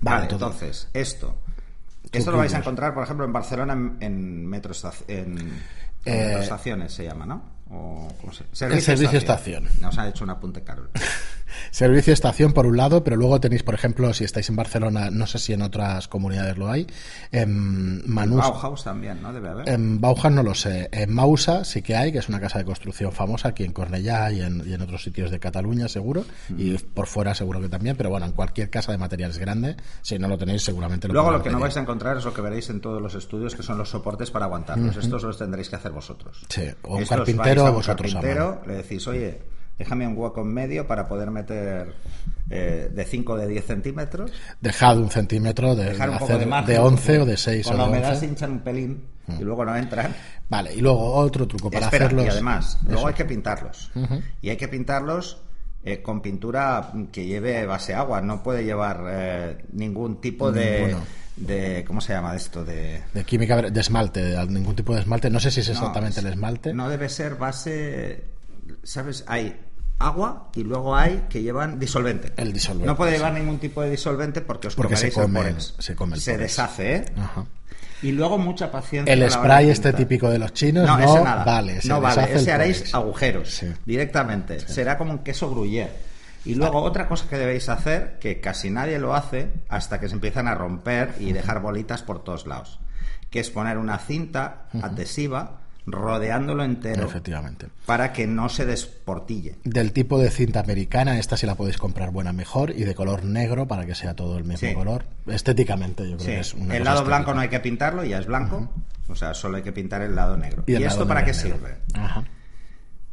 Vale, 0.01 0.18
Vale, 0.18 0.27
todo. 0.27 0.45
entonces, 0.48 0.89
esto. 0.94 1.36
Tú 2.12 2.19
Esto 2.19 2.31
lo 2.31 2.38
vais 2.38 2.54
a 2.54 2.60
encontrar, 2.60 2.94
por 2.94 3.04
ejemplo, 3.04 3.25
en 3.25 3.33
Barcelona 3.33 3.74
en, 3.74 3.98
en 4.00 4.45
metro 4.45 4.74
en, 5.07 5.38
en 5.39 5.48
Eh, 6.06 6.25
metroestaciones 6.28 6.94
se 6.94 7.04
llama, 7.04 7.25
¿no? 7.25 7.55
O, 7.69 8.07
¿cómo 8.21 8.31
se- 8.33 8.45
servicio 8.53 9.17
estación. 9.17 9.67
Nos 9.81 9.97
ha 9.97 10.07
hecho 10.07 10.23
un 10.23 10.29
apunte 10.29 10.62
Carol. 10.63 10.89
Servicio 11.71 12.13
estación 12.13 12.53
por 12.53 12.65
un 12.65 12.77
lado, 12.77 13.03
pero 13.03 13.15
luego 13.15 13.39
tenéis, 13.39 13.63
por 13.63 13.73
ejemplo, 13.75 14.13
si 14.13 14.23
estáis 14.23 14.50
en 14.50 14.56
Barcelona, 14.56 15.09
no 15.12 15.25
sé 15.27 15.39
si 15.39 15.53
en 15.53 15.62
otras 15.62 16.07
comunidades 16.07 16.57
lo 16.57 16.69
hay, 16.69 16.88
en 17.31 18.01
Manús, 18.12 18.39
Bauhaus 18.41 18.83
también, 18.83 19.21
¿no? 19.21 19.33
Debe 19.33 19.50
haber. 19.50 19.69
En 19.69 20.00
Bauhaus 20.01 20.33
no 20.33 20.44
lo 20.44 20.53
sé. 20.53 20.89
En 20.91 21.13
Mausa 21.13 21.63
sí 21.63 21.81
que 21.81 21.95
hay, 21.95 22.12
que 22.12 22.19
es 22.19 22.29
una 22.29 22.39
casa 22.39 22.59
de 22.59 22.65
construcción 22.65 23.12
famosa 23.12 23.50
aquí 23.50 23.63
en 23.63 23.73
Cornellá 23.73 24.31
y 24.31 24.41
en, 24.41 24.63
y 24.68 24.73
en 24.73 24.81
otros 24.81 25.03
sitios 25.03 25.31
de 25.31 25.39
Cataluña, 25.39 25.88
seguro. 25.88 26.25
Y 26.57 26.77
por 26.77 27.07
fuera 27.07 27.33
seguro 27.35 27.61
que 27.61 27.69
también. 27.69 27.95
Pero 27.95 28.09
bueno, 28.09 28.25
en 28.25 28.31
cualquier 28.33 28.69
casa 28.69 28.91
de 28.91 28.97
materiales 28.97 29.38
grande, 29.38 29.75
si 30.01 30.18
no 30.19 30.27
lo 30.27 30.38
tenéis, 30.38 30.63
seguramente 30.63 31.07
lo 31.07 31.13
Luego 31.13 31.31
lo 31.31 31.44
que 31.44 31.49
no 31.49 31.59
vais 31.59 31.75
a 31.78 31.81
encontrar 31.81 32.18
es 32.18 32.25
lo 32.25 32.33
que 32.33 32.42
veréis 32.42 32.69
en 32.69 32.81
todos 32.81 33.01
los 33.01 33.16
estudios, 33.16 33.56
que 33.56 33.63
son 33.63 33.78
los 33.78 33.90
soportes 33.90 34.31
para 34.31 34.45
aguantarlos. 34.45 34.97
Estos 34.97 35.23
los 35.23 35.37
tendréis 35.37 35.69
que 35.69 35.75
hacer 35.75 35.92
vosotros. 35.92 36.45
Sí, 36.49 36.63
o 36.83 36.95
un 36.97 37.04
Estos 37.04 37.25
carpintero 37.56 37.68
a 37.68 37.71
vosotros 37.71 38.12
a 38.12 38.21
carpintero, 38.21 38.62
le 38.68 38.74
decís, 38.78 39.07
oye, 39.07 39.40
déjame 39.78 40.07
un 40.07 40.18
hueco 40.18 40.42
en 40.42 40.54
medio 40.54 40.88
para 40.88 41.07
poder 41.07 41.31
meter 41.31 41.94
eh, 42.50 42.90
de 42.94 43.06
5 43.06 43.33
o 43.33 43.38
de 43.38 43.47
10 43.47 43.66
centímetros. 43.66 44.31
Dejad 44.62 44.97
un 44.97 45.09
centímetro 45.09 45.76
de, 45.76 45.85
Dejar 45.92 46.09
un 46.09 46.16
poco 46.16 46.26
hacer 46.26 46.40
de 46.40 46.45
margen. 46.45 46.74
de 46.76 46.80
11 46.80 47.19
o 47.19 47.26
de 47.26 47.38
6 47.38 47.66
Con 47.66 47.74
o 47.74 47.78
la 47.78 47.83
de 47.83 47.90
humedad 47.90 48.09
11. 48.12 48.19
se 48.19 48.26
hinchan 48.28 48.52
un 48.52 48.59
pelín 48.59 49.04
y 49.28 49.44
luego 49.44 49.66
no 49.66 49.76
entran. 49.76 50.14
Vale, 50.50 50.74
y 50.74 50.81
luego 50.81 51.14
otro 51.16 51.47
truco 51.47 51.71
para 51.71 51.85
Espera, 51.85 52.06
hacerlos. 52.06 52.26
y 52.26 52.30
además, 52.30 52.80
luego 52.88 53.07
hay 53.07 53.14
que 53.16 53.26
pintarlos. 53.26 53.92
Y 54.42 54.50
hay 54.50 54.57
que 54.57 54.68
pintarlos 54.68 55.42
eh, 55.83 56.02
con 56.02 56.21
pintura 56.21 56.92
que 57.12 57.26
lleve 57.26 57.66
base 57.66 57.94
agua. 57.95 58.21
No 58.21 58.44
puede 58.44 58.64
llevar 58.64 59.04
eh, 59.07 59.57
ningún 59.74 60.21
tipo 60.21 60.52
de, 60.52 60.85
Ninguno. 60.88 61.04
De... 61.35 61.83
¿Cómo 61.85 62.01
se 62.01 62.13
llama 62.13 62.35
esto? 62.35 62.63
De... 62.63 63.01
De 63.13 63.23
química, 63.23 63.61
de 63.61 63.80
esmalte, 63.81 64.21
de 64.23 64.45
ningún 64.47 64.75
tipo 64.75 64.94
de 64.94 65.01
esmalte. 65.01 65.30
No 65.30 65.39
sé 65.39 65.51
si 65.51 65.59
es 65.61 65.68
No, 65.69 65.73
exactamente 65.73 66.19
el 66.21 66.27
esmalte. 66.27 66.73
No 66.73 66.89
debe 66.89 67.09
ser 67.09 67.35
base. 67.35 68.25
¿Sabes? 68.83 69.23
Hay 69.27 69.59
agua 69.99 70.49
y 70.56 70.63
luego 70.63 70.95
hay 70.95 71.25
que 71.30 71.42
llevan 71.42 71.80
disolvente. 71.80 72.33
El 72.37 72.51
disolvente, 72.54 72.87
No 72.87 72.97
puede 72.97 73.11
sí. 73.11 73.18
llevar 73.18 73.33
ningún 73.33 73.59
tipo 73.59 73.81
de 73.81 73.89
disolvente 73.92 74.42
porque 74.42 74.68
os 74.68 74.75
Porque 74.75 74.95
se 74.95 75.11
comeréis 75.11 75.18
el 75.18 75.23
come- 75.23 75.39
Porex. 75.39 75.75
se 75.80 75.95
come 75.95 76.15
el 76.18 76.21
Porex. 76.21 76.39
deshace, 76.39 76.95
¿eh? 76.95 77.06
Ajá. 77.18 77.45
Y 78.01 78.11
luego 78.11 78.37
mucha 78.37 78.71
paciencia. 78.71 79.13
El 79.13 79.30
spray 79.31 79.69
este 79.69 79.89
pintar. 79.89 79.99
típico 79.99 80.30
de 80.30 80.37
los 80.37 80.54
chinos 80.54 80.85
No, 80.85 80.97
no, 80.97 81.04
ese 81.15 81.23
nada. 81.23 81.44
vale. 81.45 81.81
se 81.81 81.87
no 81.87 82.01
vale. 82.01 82.33
Ese 82.35 82.51
haréis 82.51 82.94
agujeros 82.94 83.49
Sí. 83.49 83.68
directamente. 83.85 84.59
Será 84.59 84.97
como 84.97 85.11
un 85.13 85.19
queso 85.19 85.49
gruyère. 85.49 85.89
Y 86.45 86.56
luego 86.56 86.81
otra 86.83 87.07
cosa 87.07 87.28
que 87.28 87.37
debéis 87.37 87.69
hacer, 87.69 88.18
que 88.19 88.40
casi 88.40 88.69
nadie 88.69 88.99
lo 88.99 89.16
hace 89.16 89.49
hasta 89.68 89.99
que 89.99 90.07
se 90.07 90.14
empiezan 90.16 90.47
a 90.47 90.56
romper 90.56 91.16
y 91.19 91.31
dejar 91.33 91.59
bolitas 91.61 92.04
por 92.04 92.23
todos 92.23 92.45
lados, 92.45 92.80
que 93.31 93.40
es 93.40 93.49
poner 93.49 93.78
una 93.78 93.97
cinta 93.97 94.68
adhesiva 94.81 95.61
rodeándolo 95.87 96.64
entero 96.64 97.06
Efectivamente. 97.06 97.68
para 97.85 98.11
que 98.11 98.25
no 98.25 98.49
se 98.49 98.66
desportille. 98.66 99.56
Del 99.64 99.92
tipo 99.92 100.18
de 100.19 100.31
cinta 100.31 100.59
americana, 100.59 101.19
esta 101.19 101.37
sí 101.37 101.45
la 101.45 101.54
podéis 101.56 101.78
comprar 101.78 102.09
buena 102.11 102.33
mejor 102.33 102.71
y 102.71 102.83
de 102.85 102.95
color 102.95 103.23
negro 103.23 103.68
para 103.68 103.85
que 103.85 103.94
sea 103.94 104.16
todo 104.16 104.37
el 104.37 104.45
mismo 104.45 104.68
Sí. 104.68 104.73
color. 104.73 105.06
Estéticamente, 105.28 106.04
yo 106.09 106.18
creo 106.18 106.19
Sí. 106.19 106.25
que 106.33 106.40
es 106.40 106.54
una 106.56 106.75
El 106.78 106.83
lado 106.83 106.97
estética. 106.97 107.18
blanco 107.18 107.33
no 107.35 107.42
hay 107.42 107.49
que 107.49 107.59
pintarlo, 107.59 108.04
ya 108.04 108.18
es 108.19 108.25
blanco. 108.25 108.68
O 109.07 109.16
sea, 109.16 109.35
solo 109.35 109.57
hay 109.57 109.64
que 109.64 109.71
pintar 109.71 110.02
el 110.02 110.16
lado 110.16 110.35
negro. 110.37 110.64
Y 110.66 110.71
¿Y, 110.71 110.75
el 110.75 110.83
esto 110.85 111.07
para 111.07 111.23
qué 111.23 111.33
negro. 111.33 111.56
sirve? 111.57 111.78
Ajá. 111.94 112.23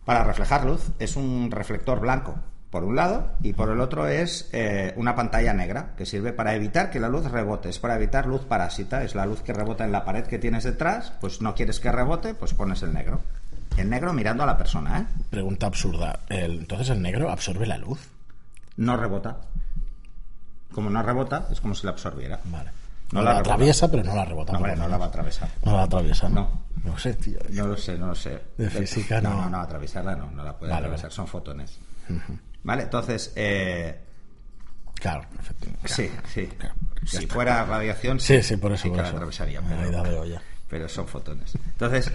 Para 0.07 0.25
reflejar 0.25 0.65
luz. 0.65 0.81
Es 0.99 1.17
un 1.17 1.51
reflector 1.51 2.01
blanco. 2.01 2.37
Por 2.73 2.85
un 2.85 2.97
lado, 2.97 3.33
y 3.43 3.53
por 3.53 3.69
el 3.69 3.81
otro 3.81 4.07
es 4.09 4.49
eh, 4.53 4.95
una 4.97 5.15
pantalla 5.15 5.53
negra, 5.53 5.93
que 5.95 6.07
sirve 6.07 6.33
para 6.33 6.55
evitar 6.55 6.91
que 6.91 6.99
la 6.99 7.09
luz 7.11 7.31
rebote, 7.31 7.69
es 7.69 7.79
para 7.79 7.97
evitar 7.97 8.27
luz 8.27 8.47
parásita, 8.47 9.05
es 9.05 9.15
la 9.15 9.27
luz 9.27 9.43
que 9.43 9.53
rebota 9.53 9.85
en 9.85 9.93
la 9.93 10.07
pared 10.07 10.25
que 10.25 10.39
tienes 10.39 10.65
detrás, 10.65 11.13
pues 11.21 11.43
no 11.43 11.55
quieres 11.55 11.79
que 11.81 11.93
rebote, 11.93 12.33
pues 12.35 12.55
pones 12.55 12.83
el 12.83 12.95
negro. 12.95 13.21
El 13.77 13.91
negro 13.91 14.15
mirando 14.15 14.43
a 14.43 14.47
la 14.47 14.57
persona, 14.57 15.01
¿eh? 15.01 15.07
Pregunta 15.29 15.67
absurda. 15.67 16.21
El- 16.31 16.61
entonces 16.61 16.89
el 16.89 17.03
negro 17.03 17.31
absorbe 17.31 17.67
la 17.67 17.77
luz. 17.77 18.01
No 18.79 18.97
rebota. 18.97 19.37
Como 20.73 20.89
no 20.89 21.03
rebota, 21.03 21.49
es 21.53 21.61
como 21.61 21.75
si 21.75 21.85
la 21.87 21.93
absorbiera. 21.93 22.41
Vale. 22.47 22.71
No 23.13 23.19
No, 23.21 23.25
la 23.31 23.39
atraviesa, 23.41 23.91
pero 23.91 24.03
no 24.03 24.15
la 24.15 24.25
rebota. 24.25 24.53
No, 24.53 24.59
hombre, 24.59 24.75
no 24.77 24.89
la 24.89 24.97
va 24.97 25.05
a 25.05 25.09
atravesar. 25.09 25.49
No 25.65 25.73
la 25.77 25.83
atraviesa, 25.83 26.31
¿no? 26.31 26.63
No. 26.85 26.91
No 26.93 26.99
sé, 26.99 27.13
tío. 27.15 27.39
No 27.51 27.67
lo 27.67 27.77
sé, 27.77 27.99
no 27.99 28.07
lo 28.07 28.15
sé. 28.15 28.41
De 28.57 28.71
física 28.71 29.21
no. 29.21 29.31
No, 29.43 29.51
no, 29.51 29.61
atravesarla 29.61 30.17
no, 30.17 30.31
no 30.31 30.43
la 30.43 30.57
puede 30.57 30.73
Vale, 30.73 30.87
atravesar, 30.87 31.11
vale. 31.11 31.15
son 31.17 31.27
fotones. 31.27 31.79
Vale, 32.65 32.83
entonces, 32.85 33.33
eh, 33.37 33.99
Claro, 34.95 35.27
efectivamente. 35.39 35.89
sí, 35.89 36.11
sí. 36.33 36.47
claro, 36.59 36.75
si 37.05 37.17
está. 37.19 37.35
fuera 37.35 37.65
radiación, 37.65 38.21
Sí, 38.21 38.43
sí, 38.43 38.57
por 38.57 38.73
eso. 38.73 38.85
sí 38.85 38.89
por 38.89 38.99
que 38.99 39.03
la 39.03 39.09
eso. 39.09 39.17
atravesaría, 39.17 39.59
Ahí 39.61 39.91
pero, 40.69 40.87
ya. 40.87 40.89
son 40.89 41.09
fotones. 41.09 41.55
Entonces, 41.55 42.13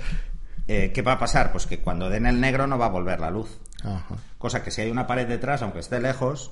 eh, 0.68 0.92
¿qué 0.94 1.02
va 1.02 1.14
a 1.14 1.20
pasar? 1.20 1.52
Pues 1.52 1.66
que 1.68 1.80
cuando 1.80 2.10
den 2.10 2.26
el 2.26 2.40
negro 2.40 2.66
no 2.68 2.78
va 2.78 2.86
a 2.86 2.90
volver 2.90 3.20
la 3.20 3.30
luz. 3.30 3.60
Ajá. 3.84 4.16
Cosa 4.38 4.64
que 4.64 4.72
si 4.72 4.82
hay 4.82 4.90
una 4.90 5.06
pared 5.06 5.28
detrás, 5.28 5.62
aunque 5.62 5.80
esté 5.80 6.00
lejos, 6.00 6.52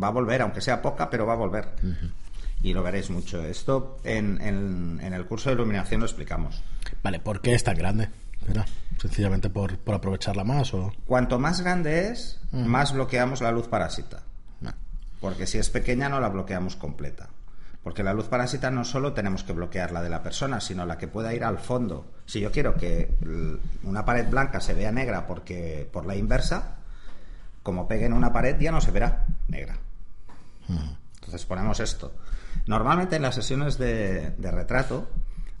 va 0.00 0.06
a 0.08 0.10
volver, 0.10 0.42
aunque 0.42 0.60
sea 0.60 0.80
poca, 0.82 1.10
pero 1.10 1.26
va 1.26 1.32
a 1.32 1.36
volver. 1.36 1.68
Y 2.62 2.72
lo 2.72 2.82
veréis 2.84 3.10
mucho. 3.10 3.42
Esto 3.44 3.98
en, 4.04 4.40
en- 4.40 5.00
en 5.02 5.12
el 5.12 5.26
curso 5.26 5.48
de 5.50 5.54
iluminación 5.56 6.00
lo 6.00 6.06
explicamos. 6.06 6.62
Vale, 7.02 7.18
¿por 7.18 7.40
qué 7.40 7.54
es 7.54 7.64
tan 7.64 7.76
grande? 7.76 8.08
Espera, 8.40 8.64
sencillamente 9.02 9.50
por, 9.50 9.78
por 9.78 9.96
aprovecharla 9.96 10.44
más 10.44 10.72
o. 10.74 10.92
Cuanto 11.06 11.40
más 11.40 11.60
grande 11.60 12.08
es, 12.08 12.40
más 12.52 12.92
bloqueamos 12.92 13.40
la 13.40 13.50
luz 13.50 13.66
parásita. 13.66 14.22
No. 14.60 14.72
Porque 15.20 15.48
si 15.48 15.58
es 15.58 15.70
pequeña 15.70 16.08
no 16.08 16.20
la 16.20 16.28
bloqueamos 16.28 16.76
completa. 16.76 17.28
Porque 17.82 18.04
la 18.04 18.14
luz 18.14 18.26
parásita 18.26 18.70
no 18.70 18.84
solo 18.84 19.12
tenemos 19.12 19.42
que 19.42 19.52
bloquear 19.52 19.90
la 19.90 20.02
de 20.02 20.08
la 20.08 20.22
persona, 20.22 20.60
sino 20.60 20.86
la 20.86 20.98
que 20.98 21.08
pueda 21.08 21.34
ir 21.34 21.42
al 21.42 21.58
fondo. 21.58 22.12
Si 22.26 22.38
yo 22.38 22.52
quiero 22.52 22.76
que 22.76 23.16
una 23.82 24.04
pared 24.04 24.28
blanca 24.30 24.60
se 24.60 24.72
vea 24.72 24.92
negra 24.92 25.26
porque 25.26 25.88
por 25.92 26.06
la 26.06 26.14
inversa, 26.14 26.76
como 27.64 27.88
pegue 27.88 28.06
en 28.06 28.12
una 28.12 28.32
pared 28.32 28.56
ya 28.60 28.70
no 28.70 28.80
se 28.80 28.92
verá 28.92 29.26
negra. 29.48 29.78
Entonces 31.16 31.44
ponemos 31.44 31.80
esto. 31.80 32.14
Normalmente 32.66 33.16
en 33.16 33.22
las 33.22 33.34
sesiones 33.34 33.78
de, 33.78 34.30
de 34.30 34.50
retrato 34.52 35.08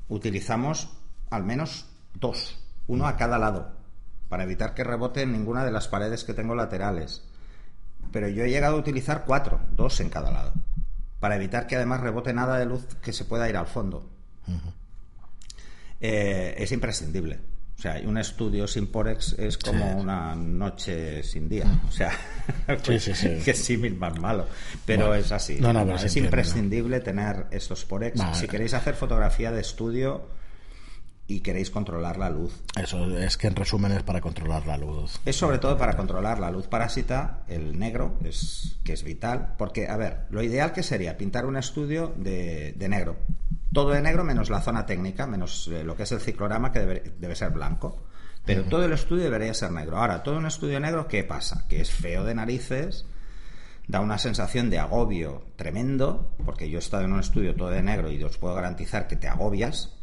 utilizamos 0.08 0.90
al 1.30 1.42
menos 1.42 1.86
dos, 2.14 2.61
uno 2.92 3.06
a 3.06 3.16
cada 3.16 3.38
lado, 3.38 3.72
para 4.28 4.44
evitar 4.44 4.74
que 4.74 4.84
rebote 4.84 5.22
en 5.22 5.32
ninguna 5.32 5.64
de 5.64 5.72
las 5.72 5.88
paredes 5.88 6.24
que 6.24 6.34
tengo 6.34 6.54
laterales. 6.54 7.22
Pero 8.12 8.28
yo 8.28 8.44
he 8.44 8.50
llegado 8.50 8.76
a 8.76 8.80
utilizar 8.80 9.24
cuatro, 9.26 9.60
dos 9.74 9.98
en 10.00 10.08
cada 10.10 10.30
lado, 10.30 10.52
para 11.20 11.36
evitar 11.36 11.66
que 11.66 11.76
además 11.76 12.00
rebote 12.00 12.32
nada 12.32 12.58
de 12.58 12.66
luz 12.66 12.84
que 13.02 13.12
se 13.12 13.24
pueda 13.24 13.48
ir 13.48 13.56
al 13.56 13.66
fondo. 13.66 14.08
Eh, 16.00 16.54
es 16.58 16.72
imprescindible. 16.72 17.38
O 17.78 17.82
sea, 17.82 18.00
un 18.04 18.16
estudio 18.18 18.68
sin 18.68 18.86
Porex 18.88 19.32
es 19.38 19.58
como 19.58 19.84
Sí. 19.84 19.94
una 19.98 20.34
noche 20.36 21.22
sin 21.24 21.48
día. 21.48 21.64
O 21.88 21.90
sea, 21.90 22.12
Sí, 22.84 23.00
sí, 23.00 23.14
sí. 23.14 23.38
que 23.44 23.54
símil 23.54 23.96
más 23.96 24.18
malo. 24.20 24.46
Pero 24.86 25.08
Bueno, 25.08 25.20
es 25.24 25.32
así. 25.32 25.58
no, 25.60 25.72
no, 25.72 25.96
es 25.96 26.16
imprescindible 26.16 27.00
tener 27.00 27.46
estos 27.50 27.84
Porex. 27.84 28.18
Vale. 28.18 28.34
Si 28.36 28.46
queréis 28.46 28.74
hacer 28.74 28.94
fotografía 28.94 29.50
de 29.50 29.60
estudio 29.60 30.26
y 31.26 31.40
queréis 31.40 31.70
controlar 31.70 32.18
la 32.18 32.30
luz. 32.30 32.62
Eso 32.80 33.18
es 33.18 33.36
que 33.36 33.46
en 33.46 33.56
resumen 33.56 33.92
es 33.92 34.02
para 34.02 34.20
controlar 34.20 34.66
la 34.66 34.76
luz. 34.76 35.20
Es 35.24 35.36
sobre 35.36 35.58
todo 35.58 35.78
para 35.78 35.96
controlar 35.96 36.38
la 36.38 36.50
luz 36.50 36.66
parásita, 36.66 37.44
el 37.48 37.78
negro, 37.78 38.18
es, 38.24 38.76
que 38.84 38.92
es 38.92 39.02
vital. 39.02 39.54
Porque, 39.56 39.88
a 39.88 39.96
ver, 39.96 40.26
lo 40.30 40.42
ideal 40.42 40.72
que 40.72 40.82
sería 40.82 41.16
pintar 41.16 41.46
un 41.46 41.56
estudio 41.56 42.12
de, 42.16 42.72
de 42.76 42.88
negro. 42.88 43.16
Todo 43.72 43.90
de 43.90 44.02
negro 44.02 44.24
menos 44.24 44.50
la 44.50 44.60
zona 44.60 44.84
técnica, 44.84 45.26
menos 45.26 45.68
eh, 45.68 45.84
lo 45.84 45.96
que 45.96 46.02
es 46.02 46.12
el 46.12 46.20
ciclorama, 46.20 46.72
que 46.72 46.80
debe, 46.80 47.12
debe 47.18 47.34
ser 47.34 47.50
blanco. 47.50 48.04
Pero 48.44 48.64
todo 48.64 48.84
el 48.84 48.92
estudio 48.92 49.24
debería 49.24 49.54
ser 49.54 49.70
negro. 49.70 49.98
Ahora, 49.98 50.22
todo 50.22 50.36
un 50.36 50.46
estudio 50.46 50.80
negro, 50.80 51.06
¿qué 51.06 51.22
pasa? 51.22 51.64
Que 51.68 51.80
es 51.80 51.90
feo 51.90 52.24
de 52.24 52.34
narices, 52.34 53.06
da 53.86 54.00
una 54.00 54.18
sensación 54.18 54.68
de 54.68 54.80
agobio 54.80 55.44
tremendo, 55.54 56.34
porque 56.44 56.68
yo 56.68 56.78
he 56.78 56.80
estado 56.80 57.04
en 57.04 57.12
un 57.12 57.20
estudio 57.20 57.54
todo 57.54 57.70
de 57.70 57.82
negro 57.82 58.10
y 58.10 58.22
os 58.22 58.38
puedo 58.38 58.54
garantizar 58.54 59.06
que 59.06 59.16
te 59.16 59.28
agobias, 59.28 59.94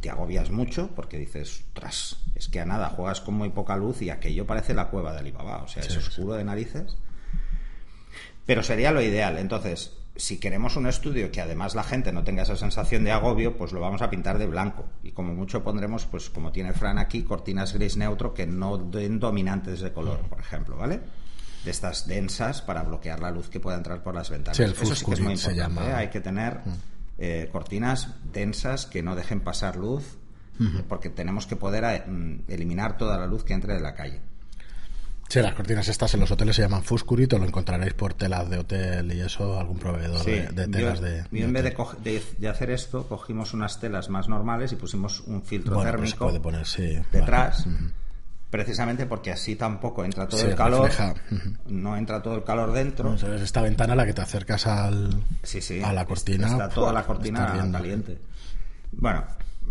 te 0.00 0.10
agobias 0.10 0.50
mucho, 0.50 0.90
porque 0.94 1.18
dices, 1.18 1.64
tras, 1.72 2.18
es 2.34 2.48
que 2.48 2.60
a 2.60 2.64
nada, 2.64 2.90
juegas 2.90 3.20
con 3.20 3.34
muy 3.34 3.50
poca 3.50 3.76
luz 3.76 4.02
y 4.02 4.10
aquello 4.10 4.46
parece 4.46 4.74
la 4.74 4.88
cueva 4.88 5.12
de 5.12 5.20
Alibaba, 5.20 5.62
o 5.62 5.68
sea, 5.68 5.82
es 5.82 5.96
oscuro 5.96 6.34
de 6.34 6.44
narices. 6.44 6.96
Pero 8.46 8.62
sería 8.62 8.90
lo 8.90 9.02
ideal. 9.02 9.38
Entonces, 9.38 9.92
si 10.16 10.38
queremos 10.38 10.76
un 10.76 10.86
estudio 10.86 11.30
que 11.30 11.40
además 11.40 11.74
la 11.74 11.84
gente 11.84 12.12
no 12.12 12.24
tenga 12.24 12.42
esa 12.42 12.56
sensación 12.56 13.04
de 13.04 13.12
agobio, 13.12 13.56
pues 13.56 13.72
lo 13.72 13.80
vamos 13.80 14.02
a 14.02 14.10
pintar 14.10 14.38
de 14.38 14.46
blanco. 14.46 14.86
Y 15.02 15.12
como 15.12 15.34
mucho 15.34 15.62
pondremos, 15.62 16.06
pues 16.06 16.30
como 16.30 16.52
tiene 16.52 16.72
Fran 16.72 16.98
aquí, 16.98 17.22
cortinas 17.22 17.72
gris 17.74 17.96
neutro 17.96 18.34
que 18.34 18.46
no 18.46 18.76
den 18.78 19.20
dominantes 19.20 19.80
de 19.80 19.92
color, 19.92 20.18
por 20.28 20.40
ejemplo, 20.40 20.76
¿vale? 20.76 21.00
De 21.64 21.70
estas 21.70 22.08
densas 22.08 22.62
para 22.62 22.82
bloquear 22.82 23.20
la 23.20 23.30
luz 23.30 23.48
que 23.48 23.60
pueda 23.60 23.76
entrar 23.76 24.02
por 24.02 24.14
las 24.14 24.30
ventanas. 24.30 24.56
Sí, 24.56 24.62
el 24.62 24.72
Eso 24.72 24.94
sí 24.94 25.04
que 25.04 25.12
es 25.12 25.20
muy 25.20 25.34
importante. 25.34 25.60
llama. 25.60 25.86
¿eh? 25.86 25.94
Hay 25.94 26.08
que 26.08 26.20
tener 26.20 26.60
eh, 27.20 27.48
cortinas 27.52 28.08
densas 28.32 28.86
que 28.86 29.02
no 29.02 29.14
dejen 29.14 29.40
pasar 29.40 29.76
luz, 29.76 30.16
porque 30.88 31.08
tenemos 31.08 31.46
que 31.46 31.56
poder 31.56 31.84
eh, 31.84 32.02
mm, 32.06 32.40
eliminar 32.48 32.98
toda 32.98 33.16
la 33.18 33.26
luz 33.26 33.44
que 33.44 33.54
entre 33.54 33.74
de 33.74 33.80
la 33.80 33.94
calle. 33.94 34.20
Sí, 35.28 35.40
las 35.40 35.54
cortinas 35.54 35.86
estas 35.86 36.12
en 36.14 36.20
los 36.20 36.30
hoteles 36.32 36.56
se 36.56 36.62
llaman 36.62 36.82
Fuscurit 36.82 37.32
o 37.34 37.38
lo 37.38 37.44
encontraréis 37.44 37.94
por 37.94 38.14
telas 38.14 38.50
de 38.50 38.58
hotel 38.58 39.12
y 39.12 39.20
eso, 39.20 39.60
algún 39.60 39.78
proveedor 39.78 40.18
Sí, 40.24 40.32
de, 40.32 40.48
de 40.48 40.66
telas 40.66 40.98
yo, 40.98 41.06
de. 41.06 41.24
yo 41.30 41.44
en 41.44 41.52
vez 41.52 41.72
de, 42.38 42.48
hacer 42.48 42.70
esto, 42.70 43.06
cogimos 43.06 43.54
unas 43.54 43.78
telas 43.78 44.08
más 44.10 44.28
normales 44.28 44.72
y 44.72 44.76
pusimos 44.76 45.20
un 45.20 45.42
filtro 45.44 45.76
Bueno, 45.76 45.92
pues 45.92 46.10
se 46.10 46.16
térmico 46.16 46.24
puede 46.26 46.40
poner, 46.40 46.66
sí. 46.66 46.94
vale. 46.94 47.06
detrás, 47.12 47.64
precisamente 48.50 49.06
porque 49.06 49.30
así 49.32 49.54
tampoco 49.56 50.04
entra 50.04 50.26
todo 50.26 50.40
Sí, 50.40 50.46
el 50.48 50.54
calor, 50.56 50.88
refleja. 50.88 51.14
no 51.68 51.96
entra 51.96 52.20
todo 52.20 52.34
el 52.36 52.44
calor 52.44 52.72
dentro. 52.72 53.14
Es 53.14 53.22
esta 53.22 53.62
ventana 53.62 53.92
a 53.92 53.96
la 53.96 54.04
que 54.06 54.12
te 54.12 54.22
acercas 54.22 54.66
al, 54.66 55.22
Sí, 55.42 55.60
sí, 55.60 55.80
a 55.82 55.92
la 55.92 56.04
cortina. 56.04 56.48
Está 56.48 56.68
toda 56.68 56.92
la 56.92 57.04
cortina 57.04 57.68
caliente. 57.70 58.18
Bueno, 58.92 59.24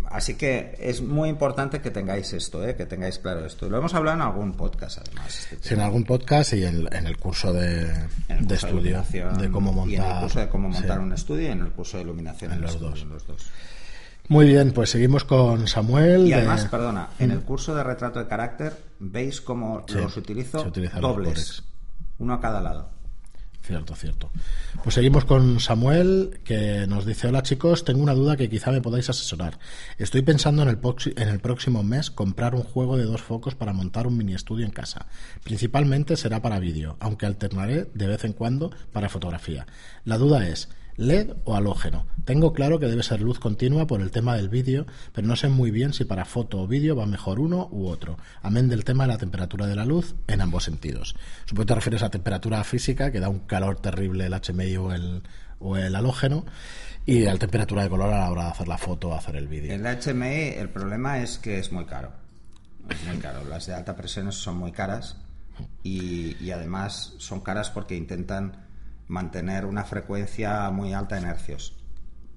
así 0.08 0.34
que 0.34 0.76
es 0.80 1.02
muy 1.02 1.28
importante 1.28 1.80
que 1.82 1.90
tengáis 1.90 2.32
esto, 2.32 2.66
¿eh? 2.66 2.74
que 2.74 2.86
tengáis 2.86 3.18
claro 3.18 3.44
esto. 3.44 3.68
Lo 3.68 3.76
hemos 3.78 3.92
hablado 3.94 4.16
en 4.16 4.22
algún 4.22 4.52
podcast, 4.54 4.98
además. 5.06 5.48
este 5.52 5.68
Sí, 5.68 5.74
en 5.74 5.80
algún 5.80 6.04
podcast 6.04 6.54
y 6.54 6.64
en, 6.64 6.88
en 6.90 7.06
el 7.06 7.18
curso 7.18 7.52
de, 7.52 7.82
en 8.28 8.38
el 8.38 8.46
de 8.46 8.54
estudio 8.54 9.04
de 9.38 9.50
cómo 9.50 9.72
montar. 9.72 9.92
y 9.92 9.96
en 9.96 10.04
el 10.16 10.20
curso 10.22 10.40
de 10.40 10.48
cómo 10.48 10.68
montar 10.70 10.96
sí. 10.96 11.02
un 11.04 11.12
estudio 11.12 11.48
y 11.48 11.52
en 11.52 11.60
el 11.60 11.70
curso 11.72 11.98
de 11.98 12.04
iluminación 12.04 12.50
En 12.52 12.56
en, 12.56 12.62
los 12.62 12.70
estudio, 12.72 12.90
dos. 12.90 13.02
en 13.02 13.08
los 13.10 13.26
dos. 13.26 13.50
Muy 14.30 14.46
bien, 14.46 14.70
pues 14.70 14.90
seguimos 14.90 15.24
con 15.24 15.66
Samuel. 15.66 16.26
Y 16.26 16.28
de- 16.30 16.34
además, 16.36 16.64
perdona, 16.66 17.08
en 17.18 17.32
el 17.32 17.40
curso 17.40 17.74
de 17.74 17.82
retrato 17.82 18.20
de 18.20 18.28
carácter 18.28 18.76
veis 19.00 19.40
cómo 19.40 19.84
Sí, 19.88 19.96
los 19.96 20.16
utilizo 20.16 20.70
dobles, 21.00 21.64
uno 22.18 22.34
a 22.34 22.40
cada 22.40 22.60
lado. 22.60 22.90
Cierto, 23.62 23.96
cierto. 23.96 24.30
Pues 24.84 24.94
seguimos 24.94 25.24
con 25.24 25.58
Samuel, 25.58 26.40
que 26.44 26.86
nos 26.86 27.04
dice, 27.06 27.26
hola 27.26 27.42
chicos, 27.42 27.84
tengo 27.84 28.02
una 28.02 28.14
duda 28.14 28.36
que 28.36 28.48
quizá 28.48 28.70
me 28.70 28.80
podáis 28.80 29.10
asesorar. 29.10 29.58
Estoy 29.98 30.22
pensando 30.22 30.62
en 30.62 30.68
el, 30.68 30.78
en 31.16 31.28
el 31.28 31.40
próximo 31.40 31.82
mes 31.82 32.10
comprar 32.12 32.54
un 32.54 32.62
juego 32.62 32.96
de 32.96 33.04
dos 33.04 33.22
focos 33.22 33.56
para 33.56 33.72
montar 33.72 34.06
un 34.06 34.16
mini 34.16 34.34
estudio 34.34 34.64
en 34.64 34.70
casa. 34.72 35.06
Principalmente 35.42 36.16
será 36.16 36.40
para 36.40 36.60
vídeo, 36.60 36.96
aunque 37.00 37.26
alternaré 37.26 37.90
de 37.94 38.06
vez 38.06 38.24
en 38.24 38.32
cuando 38.32 38.70
para 38.92 39.08
fotografía. 39.08 39.66
La 40.04 40.18
duda 40.18 40.46
es, 40.48 40.68
LED 41.00 41.32
o 41.44 41.56
halógeno. 41.56 42.06
Tengo 42.26 42.52
claro 42.52 42.78
que 42.78 42.86
debe 42.86 43.02
ser 43.02 43.22
luz 43.22 43.40
continua 43.40 43.86
por 43.86 44.02
el 44.02 44.10
tema 44.10 44.36
del 44.36 44.50
vídeo, 44.50 44.86
pero 45.14 45.26
no 45.26 45.34
sé 45.34 45.48
muy 45.48 45.70
bien 45.70 45.94
si 45.94 46.04
para 46.04 46.26
foto 46.26 46.60
o 46.60 46.66
vídeo 46.66 46.94
va 46.94 47.06
mejor 47.06 47.40
uno 47.40 47.68
u 47.72 47.86
otro, 47.86 48.18
amén 48.42 48.68
del 48.68 48.84
tema 48.84 49.04
de 49.04 49.14
la 49.14 49.18
temperatura 49.18 49.66
de 49.66 49.76
la 49.76 49.86
luz 49.86 50.14
en 50.26 50.42
ambos 50.42 50.64
sentidos. 50.64 51.16
Supongo 51.46 51.62
que 51.62 51.68
te 51.68 51.74
refieres 51.76 52.02
a 52.02 52.10
temperatura 52.10 52.62
física, 52.64 53.10
que 53.10 53.18
da 53.18 53.30
un 53.30 53.40
calor 53.40 53.80
terrible 53.80 54.26
el 54.26 54.34
HMI 54.34 54.76
o 54.76 54.92
el, 54.92 55.22
o 55.58 55.78
el 55.78 55.96
halógeno, 55.96 56.44
y 57.06 57.20
la 57.20 57.36
temperatura 57.38 57.82
de 57.82 57.88
color 57.88 58.12
a 58.12 58.18
la 58.18 58.30
hora 58.30 58.44
de 58.44 58.50
hacer 58.50 58.68
la 58.68 58.76
foto 58.76 59.08
o 59.08 59.14
hacer 59.14 59.36
el 59.36 59.48
vídeo. 59.48 59.74
El 59.74 59.82
HMI, 59.82 60.58
el 60.58 60.68
problema 60.68 61.20
es 61.20 61.38
que 61.38 61.58
es 61.58 61.72
muy 61.72 61.86
caro. 61.86 62.12
Es 62.90 63.02
muy 63.06 63.16
caro. 63.16 63.42
Las 63.44 63.66
de 63.66 63.74
alta 63.74 63.96
presión 63.96 64.30
son 64.32 64.58
muy 64.58 64.72
caras 64.72 65.16
y 65.82 66.50
además 66.50 67.14
son 67.16 67.40
caras 67.40 67.70
porque 67.70 67.96
intentan 67.96 68.69
mantener 69.10 69.66
una 69.66 69.84
frecuencia 69.84 70.70
muy 70.70 70.92
alta 70.94 71.18
en 71.18 71.24
hercios. 71.24 71.76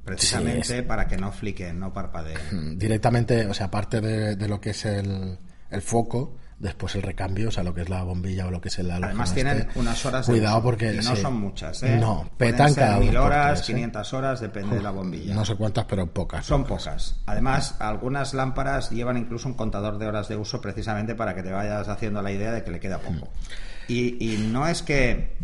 Precisamente 0.03 0.63
Sí, 0.65 0.73
es- 0.73 0.83
para 0.83 1.07
que 1.07 1.15
no 1.17 1.31
fliquen, 1.31 1.79
no 1.79 1.93
parpadeen. 1.93 2.77
Directamente, 2.79 3.45
o 3.47 3.53
sea, 3.53 3.67
aparte 3.67 4.01
de, 4.01 4.35
de 4.35 4.47
lo 4.49 4.59
que 4.59 4.71
es 4.71 4.83
el, 4.85 5.37
el 5.69 5.81
foco, 5.81 6.35
después 6.59 6.95
el 6.95 7.03
recambio, 7.03 7.49
o 7.49 7.51
sea, 7.51 7.63
lo 7.63 7.73
que 7.73 7.81
es 7.81 7.89
la 7.89 8.03
bombilla 8.03 8.47
o 8.47 8.51
lo 8.51 8.59
que 8.59 8.67
es 8.69 8.79
el 8.79 8.89
Además 8.91 9.33
tienen 9.33 9.67
unas 9.75 10.05
horas 10.05 10.27
de 10.27 10.33
Cuidado 10.33 10.61
porque... 10.63 10.93
Y 10.93 10.97
no 10.97 11.15
son 11.15 11.39
muchas, 11.39 11.83
¿eh? 11.83 11.97
No, 11.97 12.29
petan 12.37 12.73
cada 12.73 12.99
mil 12.99 13.15
horas, 13.15 13.61
500 13.61 14.11
¿eh? 14.11 14.15
horas, 14.15 14.41
depende 14.41 14.75
de 14.75 14.81
la 14.81 14.91
bombilla. 14.91 15.33
No 15.33 15.45
sé 15.45 15.55
cuántas, 15.55 15.85
pero 15.85 16.07
pocas. 16.07 16.45
Son 16.45 16.65
pocas. 16.65 17.21
Además, 17.25 17.75
algunas 17.79 18.33
lámparas 18.33 18.89
llevan 18.91 19.17
incluso 19.17 19.47
un 19.47 19.53
contador 19.53 19.99
de 19.99 20.07
horas 20.07 20.27
de 20.27 20.35
uso 20.37 20.59
precisamente 20.59 21.15
para 21.15 21.33
que 21.35 21.43
te 21.43 21.51
vayas 21.51 21.87
haciendo 21.87 22.21
la 22.21 22.31
idea 22.31 22.51
de 22.51 22.63
que 22.63 22.71
le 22.71 22.79
queda 22.79 22.97
poco. 22.99 23.25
Mm. 23.25 23.91
Y, 23.91 24.33
y 24.33 24.37
no 24.51 24.67
es 24.67 24.81
que 24.81 25.35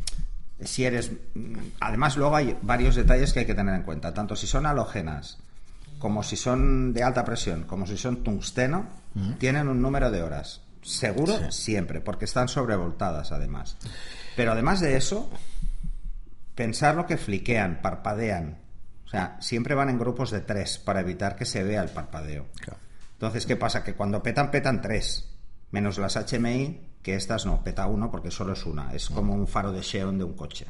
si 0.61 0.85
eres... 0.85 1.11
Además, 1.79 2.17
luego 2.17 2.35
hay 2.35 2.57
varios 2.61 2.95
detalles 2.95 3.33
que 3.33 3.39
hay 3.39 3.45
que 3.45 3.55
tener 3.55 3.75
en 3.75 3.83
cuenta. 3.83 4.13
Tanto 4.13 4.35
si 4.35 4.47
son 4.47 4.65
halógenas 4.65 5.39
como 5.99 6.23
si 6.23 6.37
son 6.37 6.93
de 6.93 7.03
alta 7.03 7.25
presión, 7.25 7.63
como 7.63 7.85
si 7.85 7.97
son 7.97 8.23
tungsteno, 8.23 8.87
mm. 9.13 9.33
tienen 9.33 9.67
un 9.67 9.81
número 9.81 10.09
de 10.09 10.23
horas. 10.23 10.61
Seguro 10.81 11.51
siempre, 11.51 11.99
porque 11.99 12.25
están 12.25 12.47
sobrevoltadas 12.47 13.33
además. 13.33 13.77
Pero 14.35 14.53
además 14.53 14.79
de 14.79 14.95
eso, 14.95 15.29
pensar 16.55 16.95
lo 16.95 17.05
que 17.05 17.17
fliquean, 17.17 17.81
parpadean. 17.81 18.57
O 19.05 19.09
sea, 19.09 19.37
siempre 19.41 19.75
van 19.75 19.89
en 19.89 19.99
grupos 19.99 20.31
de 20.31 20.39
tres 20.39 20.77
para 20.77 21.01
evitar 21.01 21.35
que 21.35 21.45
se 21.45 21.63
vea 21.63 21.83
el 21.83 21.89
parpadeo. 21.89 22.45
Entonces, 23.13 23.45
¿qué 23.45 23.57
pasa? 23.57 23.83
Que 23.83 23.93
cuando 23.95 24.23
petan, 24.23 24.49
petan 24.51 24.81
tres. 24.81 25.27
Menos 25.71 25.97
las 25.97 26.15
HMI, 26.15 26.79
que 27.01 27.15
estas 27.15 27.45
no, 27.45 27.63
peta 27.63 27.87
uno 27.87 28.11
porque 28.11 28.31
solo 28.31 28.53
es 28.53 28.65
una. 28.65 28.93
Es 28.93 29.09
como 29.09 29.33
un 29.33 29.47
faro 29.47 29.71
de 29.71 29.81
Xeon 29.81 30.17
de 30.17 30.23
un 30.23 30.33
coche. 30.33 30.65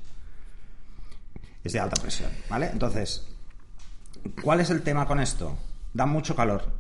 Es 1.64 1.74
de 1.74 1.80
alta 1.80 2.02
presión, 2.02 2.32
¿vale? 2.50 2.70
Entonces, 2.72 3.28
¿cuál 4.42 4.62
es 4.62 4.70
el 4.70 4.82
tema 4.82 5.06
con 5.06 5.20
esto? 5.20 5.58
Da 5.94 6.06
mucho 6.06 6.36
calor 6.36 6.80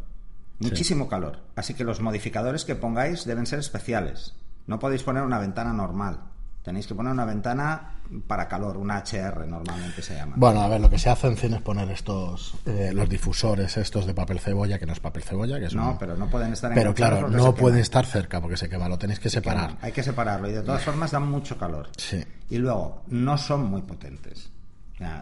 muchísimo 0.60 1.08
calor. 1.08 1.40
Así 1.56 1.74
que 1.74 1.84
los 1.84 2.02
modificadores 2.02 2.66
que 2.66 2.76
pongáis 2.76 3.26
deben 3.26 3.46
ser 3.46 3.60
especiales. 3.60 4.36
No 4.68 4.80
podéis 4.80 5.04
poner 5.04 5.24
una 5.24 5.40
ventana 5.40 5.74
normal. 5.74 6.20
Tenéis 6.64 6.88
que 6.88 6.96
poner 6.96 7.12
una 7.12 7.26
ventana 7.26 7.99
para 8.28 8.48
calor, 8.48 8.78
una 8.78 8.98
HR 9.00 9.46
normalmente 9.48 10.02
se 10.02 10.16
llama. 10.16 10.34
Bueno, 10.36 10.62
a 10.62 10.68
ver, 10.68 10.82
lo 10.82 10.90
que 10.90 10.98
se 10.98 11.10
hace 11.10 11.28
en 11.28 11.38
cine 11.38 11.58
es 11.58 11.62
poner 11.62 11.90
estos, 11.92 12.56
eh, 12.66 12.92
los 12.94 13.08
difusores 13.08 13.78
estos 13.78 14.06
de 14.06 14.14
papel 14.14 14.40
cebolla, 14.40 14.80
que 14.80 14.86
no 14.86 14.94
es 14.94 15.00
papel 15.00 15.24
cebolla, 15.24 15.60
que 15.60 15.66
es 15.66 15.76
No, 15.76 15.98
pero 16.00 16.16
no 16.16 16.30
pueden 16.30 16.54
estar 16.54 16.72
en 16.72 16.76
Pero 16.76 16.94
claro, 16.94 17.30
no 17.30 17.54
pueden 17.54 17.80
estar 17.80 18.06
cerca 18.06 18.42
porque 18.42 18.58
se 18.58 18.70
quema, 18.70 18.90
lo 18.90 18.98
tenéis 18.98 19.20
que 19.20 19.30
separar. 19.30 19.78
Hay 19.82 19.92
que 19.92 20.04
separarlo 20.04 20.50
y 20.50 20.54
de 20.54 20.62
todas 20.62 20.84
formas 20.84 21.12
dan 21.12 21.30
mucho 21.30 21.58
calor. 21.58 21.90
Sí. 21.98 22.24
Y 22.50 22.58
luego, 22.58 23.04
no 23.08 23.38
son 23.38 23.66
muy 23.66 23.82
potentes. 23.82 24.52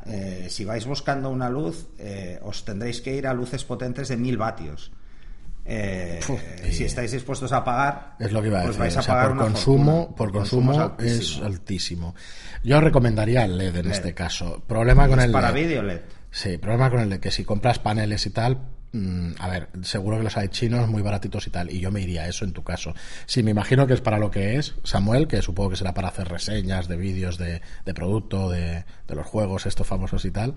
Eh, 0.06 0.48
si 0.50 0.66
vais 0.66 0.86
buscando 0.88 1.30
una 1.30 1.50
luz, 1.50 1.88
eh, 2.00 2.40
os 2.42 2.66
tendréis 2.66 3.00
que 3.02 3.16
ir 3.16 3.28
a 3.28 3.34
luces 3.34 3.64
potentes 3.64 4.08
de 4.08 4.18
1000 4.18 4.38
vatios 4.38 4.92
eh, 5.70 6.20
si 6.72 6.86
estáis 6.86 7.12
dispuestos 7.12 7.52
a 7.52 7.64
pagar, 7.64 8.16
es 8.20 8.32
lo 8.32 8.42
que 8.42 8.48
iba 8.48 8.62
a 8.62 8.64
pues 8.64 8.78
decir. 8.78 9.14
por 9.14 9.38
consumo, 9.38 10.16
por 10.16 10.32
consumo, 10.32 10.96
es, 11.00 11.42
altísimo. 11.44 12.16
Yo 12.64 12.80
recomendaría 12.80 13.44
el 13.44 13.58
LED 13.58 13.76
en 13.78 13.92
este 13.92 14.14
caso. 14.14 14.64
Problema 14.66 15.08
con 15.08 15.20
el 15.20 15.32
para 15.32 15.52
vídeo 15.52 15.84
LED. 15.84 16.02
Sí, 16.32 16.58
problema 16.58 16.90
con 16.90 17.02
el 17.02 17.10
LED 17.10 17.20
que 17.20 17.32
si 17.32 17.44
compras 17.44 17.80
paneles 17.80 18.26
y 18.26 18.30
tal, 18.30 18.60
Mm, 18.94 19.32
a 19.40 19.50
ver, 19.50 19.68
seguro 19.82 20.18
que 20.18 20.24
los 20.24 20.38
hay 20.38 20.48
chinos 20.48 20.88
muy 20.88 21.02
baratitos 21.02 21.46
y 21.48 21.50
tal, 21.50 21.70
y 21.72 21.80
yo 21.80 21.92
me 21.92 22.02
iría 22.02 22.24
a 22.24 22.28
eso 22.28 22.46
en 22.46 22.54
tu 22.54 22.64
caso. 22.64 22.94
Si 23.26 23.44
me 23.44 23.52
imagino 23.52 23.86
que 23.86 23.94
es 23.94 24.02
para 24.02 24.18
lo 24.18 24.32
que 24.32 24.56
es, 24.56 24.76
Samuel, 24.84 25.28
que 25.28 25.42
supongo 25.42 25.72
que 25.72 25.76
será 25.76 25.94
para 25.94 26.08
hacer 26.08 26.28
reseñas 26.30 26.88
de 26.88 26.96
vídeos 26.96 27.38
de, 27.38 27.62
de 27.86 27.94
producto, 27.94 28.50
de, 28.50 28.86
de, 29.08 29.16
los 29.16 29.26
juegos 29.26 29.66
estos 29.66 29.86
famosos 29.86 30.24
y 30.26 30.32
tal, 30.32 30.56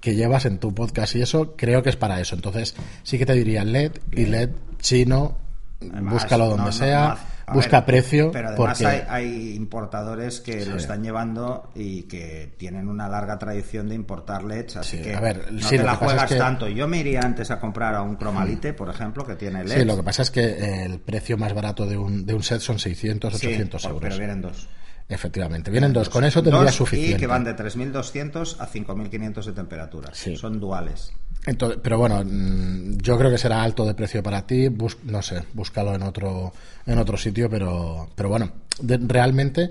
que 0.00 0.14
llevas 0.14 0.46
en 0.46 0.58
tu 0.58 0.74
podcast 0.74 1.16
y 1.16 1.22
eso, 1.22 1.56
creo 1.56 1.82
que 1.82 1.90
es 1.90 1.96
para 1.96 2.20
eso. 2.20 2.34
Entonces, 2.36 2.74
sí 3.02 3.18
que 3.18 3.26
te 3.26 3.34
diría 3.34 3.64
LED 3.64 3.92
y 4.12 4.26
LED 4.26 4.50
chino, 4.78 5.38
búscalo 5.80 6.48
donde 6.48 6.72
sea 6.72 7.18
busca 7.52 7.84
precio. 7.84 8.30
Pero 8.32 8.48
además 8.48 8.82
hay, 9.08 9.54
importadores 9.54 10.40
que 10.40 10.64
lo 10.66 10.76
están 10.76 11.02
llevando 11.02 11.70
y 11.74 12.04
que 12.04 12.54
tienen 12.56 12.88
una 12.88 13.08
larga 13.08 13.38
tradición 13.38 13.88
de 13.88 13.94
importar 13.94 14.44
LEDs, 14.44 14.76
así 14.76 15.00
que 15.00 15.12
no 15.12 15.68
te 15.68 15.82
la 15.82 15.96
juegas 15.96 16.36
tanto. 16.36 16.68
Yo 16.68 16.88
me 16.88 16.98
iría 16.98 17.20
antes 17.20 17.50
a 17.50 17.58
comprar 17.58 17.94
a 17.94 18.02
un 18.02 18.16
Cromalite, 18.16 18.72
por 18.72 18.88
ejemplo, 18.88 19.26
que 19.26 19.36
tiene 19.36 19.64
LEDs. 19.64 19.80
Sí, 19.80 19.84
lo 19.84 19.96
que 19.96 20.02
pasa 20.02 20.22
es 20.22 20.30
que 20.30 20.84
el 20.84 21.00
precio 21.00 21.36
más 21.36 21.54
barato 21.54 21.86
de 21.86 21.96
un, 21.96 22.26
de 22.26 22.34
un 22.34 22.42
set 22.42 22.60
son 22.60 22.78
600, 22.78 23.34
800 23.34 23.84
euros. 23.84 24.00
Pero 24.00 24.16
vienen 24.18 24.40
dos. 24.40 24.68
Efectivamente, 25.08 25.70
vienen 25.70 25.92
dos. 25.92 26.08
Con 26.08 26.24
eso 26.24 26.42
tendría 26.42 26.72
suficiente. 26.72 27.16
Y 27.16 27.20
que 27.20 27.26
van 27.26 27.44
de 27.44 27.54
3.200 27.54 28.56
a 28.58 28.68
5.500 28.68 29.44
de 29.44 29.52
temperatura. 29.52 30.10
Son 30.14 30.58
duales. 30.58 31.12
Entonces, 31.44 31.80
pero 31.82 31.98
bueno, 31.98 32.22
mm, 32.24 32.98
yo 32.98 33.18
creo 33.18 33.30
que 33.30 33.38
será 33.38 33.62
alto 33.62 33.84
de 33.84 33.94
precio 33.94 34.22
para 34.22 34.46
ti. 34.46 34.68
no 35.04 35.22
sé, 35.22 35.44
búscalo 35.52 35.94
en 35.94 36.02
otro, 36.02 36.52
en 36.86 36.98
otro 36.98 37.16
sitio, 37.16 37.50
pero, 37.50 38.08
pero 38.14 38.28
bueno, 38.28 38.50
realmente 38.80 39.70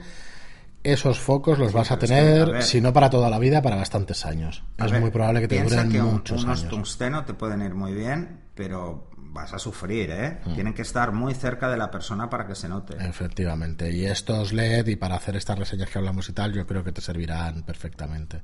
esos 0.84 1.20
focos 1.20 1.60
los 1.60 1.72
vas 1.74 1.92
a 1.92 2.00
tener, 2.00 2.64
si 2.64 2.82
no 2.82 2.92
para 2.92 3.10
toda 3.10 3.30
la 3.30 3.40
vida, 3.40 3.62
para 3.62 3.76
bastantes 3.76 4.26
años. 4.26 4.64
Es 4.78 5.00
muy 5.00 5.12
probable 5.12 5.42
que 5.42 5.48
te 5.48 5.64
duren 5.64 5.92
muchos 6.04 6.44
unos 6.44 6.60
años. 6.60 6.70
tungsteno 6.70 7.24
te 7.24 7.34
pueden 7.34 7.62
ir 7.62 7.74
muy 7.74 7.94
bien, 7.94 8.42
pero 8.56 9.08
vas 9.16 9.54
a 9.54 9.60
sufrir, 9.60 10.10
¿eh? 10.12 10.40
Mm. 10.44 10.54
Tienen 10.56 10.74
que 10.74 10.82
estar 10.82 11.14
muy 11.14 11.34
cerca 11.34 11.70
de 11.70 11.78
la 11.78 11.90
persona 11.90 12.30
para 12.30 12.48
que 12.48 12.56
se 12.56 12.68
note. 12.68 12.96
Efectivamente. 13.00 13.90
Y 13.92 14.06
estos 14.06 14.52
LED, 14.52 14.88
y 14.88 14.96
para 14.98 15.16
hacer 15.16 15.36
estas 15.38 15.58
reseñas 15.58 15.90
que 15.90 16.00
hablamos 16.00 16.28
y 16.28 16.34
tal, 16.34 16.52
yo 16.52 16.68
creo 16.68 16.84
que 16.84 16.92
te 16.92 17.00
servirán 17.00 17.64
perfectamente. 17.64 18.42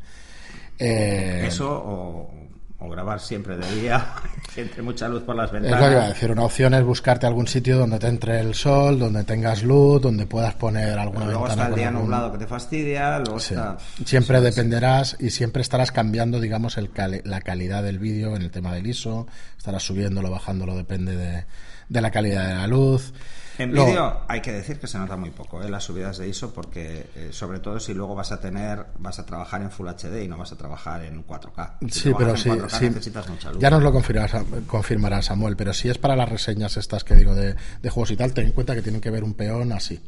Eh, 0.80 1.44
Eso 1.48 1.70
o 1.70 2.32
o 2.80 2.90
grabar 2.90 3.20
siempre 3.20 3.58
de 3.58 3.82
día, 3.82 4.14
entre 4.56 4.82
mucha 4.84 5.08
luz 5.08 5.24
por 5.24 5.36
las 5.36 5.52
ventanas. 5.52 5.80
Es 5.80 5.84
lo 5.84 5.90
que 5.90 5.96
iba 5.96 6.06
a 6.06 6.10
decir, 6.10 6.32
una 6.32 6.44
opción 6.44 6.74
es 6.76 6.84
buscarte 6.84 7.26
algún 7.26 7.48
sitio 7.48 7.78
donde 7.78 7.98
te 7.98 8.08
entre 8.08 8.40
el 8.40 8.54
sol, 8.54 9.00
donde 9.00 9.24
tengas 9.24 9.64
luz, 9.64 10.02
donde 10.02 10.28
puedas 10.28 10.54
poner 10.56 10.98
alguna 11.00 11.26
Pero 11.26 11.32
luego 11.32 11.48
está 11.48 11.68
el 11.68 11.76
día 11.76 11.92
nublado 11.92 12.32
que 12.32 12.38
te 12.38 12.48
fastidia, 12.48 13.20
luego 13.20 13.38
está... 13.38 13.78
Siempre 14.06 14.42
dependerás 14.42 15.18
y 15.20 15.32
siempre 15.32 15.62
estarás 15.62 15.92
cambiando, 15.92 16.40
digamos, 16.40 16.78
el 16.78 16.92
la 17.24 17.42
calidad 17.42 17.84
del 17.84 18.00
vídeo 18.00 18.36
en 18.36 18.42
el 18.44 18.52
tema 18.52 18.74
del 18.74 18.86
ISO, 18.88 19.28
estarás 19.58 19.84
subiéndolo, 19.84 20.30
bajándolo, 20.30 20.76
depende 20.76 21.16
de, 21.16 21.46
de 21.90 22.02
la 22.02 22.12
calidad 22.12 22.48
de 22.48 22.56
la 22.56 22.68
luz. 22.68 23.14
En 23.58 23.72
vídeo 23.72 24.22
hay 24.28 24.42
que 24.42 24.52
decir 24.52 24.80
que 24.80 24.88
se 24.88 24.98
nota 24.98 25.18
muy 25.18 25.32
poco 25.32 25.62
¿eh? 25.62 25.70
las 25.70 25.84
subidas 25.84 26.18
de 26.18 26.28
ISO 26.28 26.54
porque 26.54 27.08
eh, 27.16 27.30
sobre 27.32 27.60
todo 27.60 27.80
si 27.80 27.94
luego 27.94 28.16
vas 28.16 28.32
a 28.32 28.40
tener 28.40 28.86
vas 29.00 29.20
a 29.20 29.26
trabajar 29.26 29.62
en 29.62 29.72
Full 29.72 29.88
HD 29.88 30.24
y 30.24 30.28
no 30.28 30.38
vas 30.38 30.52
a 30.52 30.58
trabajar 30.58 31.04
en 31.04 31.26
4K. 31.26 31.90
sí, 31.90 32.12
pero 32.18 32.38
sí, 32.38 32.50
necesitas 32.50 33.28
mucha 33.28 33.52
luz. 33.52 33.62
Ya 33.62 33.70
nos 33.70 33.82
lo 33.82 33.92
confirmará, 33.92 34.44
confirmará, 34.68 35.22
Samuel, 35.22 35.56
pero 35.56 35.74
si 35.74 35.90
es 35.90 35.98
para 35.98 36.16
las 36.16 36.30
reseñas 36.30 36.78
estas 36.78 37.04
que 37.04 37.16
digo 37.16 37.34
de, 37.36 37.56
de 37.82 37.90
juegos 37.90 38.12
y 38.12 38.18
tal, 38.18 38.34
ten 38.34 38.48
en 38.48 38.52
cuenta 38.52 38.76
que 38.76 38.82
tienen 38.82 39.02
que 39.02 39.10
ver 39.10 39.24
un 39.24 39.34
peón 39.34 39.72
así, 39.72 40.00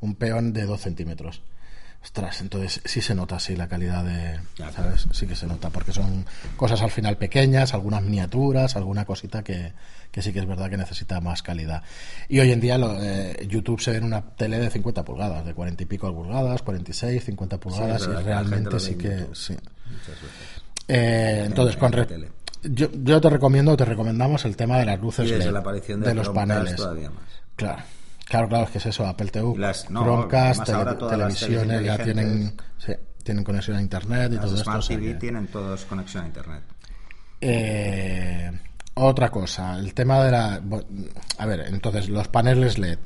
un 0.00 0.14
peón 0.16 0.52
de 0.52 0.64
2 0.64 0.80
centímetros. 0.80 1.42
Ostras, 2.04 2.42
entonces 2.42 2.82
sí 2.84 3.00
se 3.00 3.14
nota 3.14 3.36
así 3.36 3.56
la 3.56 3.66
calidad 3.66 4.04
de, 4.04 4.38
¿sabes? 4.72 5.08
Sí 5.12 5.26
que 5.26 5.34
se 5.34 5.46
nota, 5.46 5.70
porque 5.70 5.90
son 5.90 6.26
cosas 6.54 6.82
al 6.82 6.90
final 6.90 7.16
pequeñas, 7.16 7.72
algunas 7.72 8.02
miniaturas, 8.02 8.76
alguna 8.76 9.06
cosita 9.06 9.42
que, 9.42 9.72
que 10.10 10.20
sí 10.20 10.30
que 10.30 10.40
es 10.40 10.46
verdad 10.46 10.68
que 10.68 10.76
necesita 10.76 11.18
más 11.22 11.42
calidad. 11.42 11.82
Y 12.28 12.40
hoy 12.40 12.52
en 12.52 12.60
día 12.60 12.76
lo, 12.76 13.02
eh, 13.02 13.46
YouTube 13.48 13.80
se 13.80 13.92
ve 13.92 13.96
en 13.96 14.04
una 14.04 14.20
tele 14.20 14.58
de 14.58 14.68
50 14.68 15.02
pulgadas, 15.02 15.46
de 15.46 15.54
40 15.54 15.82
y 15.82 15.86
pico 15.86 16.14
pulgadas, 16.14 16.60
46, 16.60 17.24
50 17.24 17.58
pulgadas, 17.58 18.02
y 18.06 18.22
realmente 18.22 18.78
sí 18.80 18.96
que... 18.96 19.26
Sí. 19.32 19.56
Eh, 20.86 21.44
entonces, 21.46 21.78
con 21.78 21.90
yo, 22.64 22.88
yo 22.92 23.20
te 23.20 23.30
recomiendo, 23.30 23.76
te 23.78 23.84
recomendamos 23.86 24.44
el 24.44 24.56
tema 24.56 24.78
de 24.78 24.84
las 24.84 25.00
luces 25.00 25.30
LED, 25.30 25.50
la 25.50 25.60
aparición 25.60 26.00
de, 26.02 26.14
los 26.14 26.28
paneles. 26.28 26.76
Claro. 27.56 27.82
Claro, 28.26 28.48
claro, 28.48 28.64
es 28.64 28.70
que 28.70 28.78
es 28.78 28.86
eso, 28.86 29.06
Apple 29.06 29.30
TV, 29.30 29.58
las, 29.58 29.86
Chromecast, 29.86 30.64
televisiones 30.64 31.84
ya 31.84 31.98
tienen, 31.98 32.54
tienen 33.22 33.44
conexión 33.44 33.76
a 33.76 33.82
Internet 33.82 34.32
y 34.32 34.36
todo 34.38 34.56
Smart 34.56 34.80
esto. 34.80 34.94
TV 34.94 35.14
tienen 35.14 35.46
todos 35.48 35.84
conexión 35.84 36.24
a 36.24 36.26
Internet. 36.26 36.62
Eh, 37.40 38.50
otra 38.94 39.30
cosa, 39.30 39.78
el 39.78 39.92
tema 39.92 40.24
de 40.24 40.30
la... 40.30 40.60
A 41.38 41.46
ver, 41.46 41.60
entonces, 41.68 42.08
los 42.08 42.28
paneles 42.28 42.78
LED. 42.78 42.98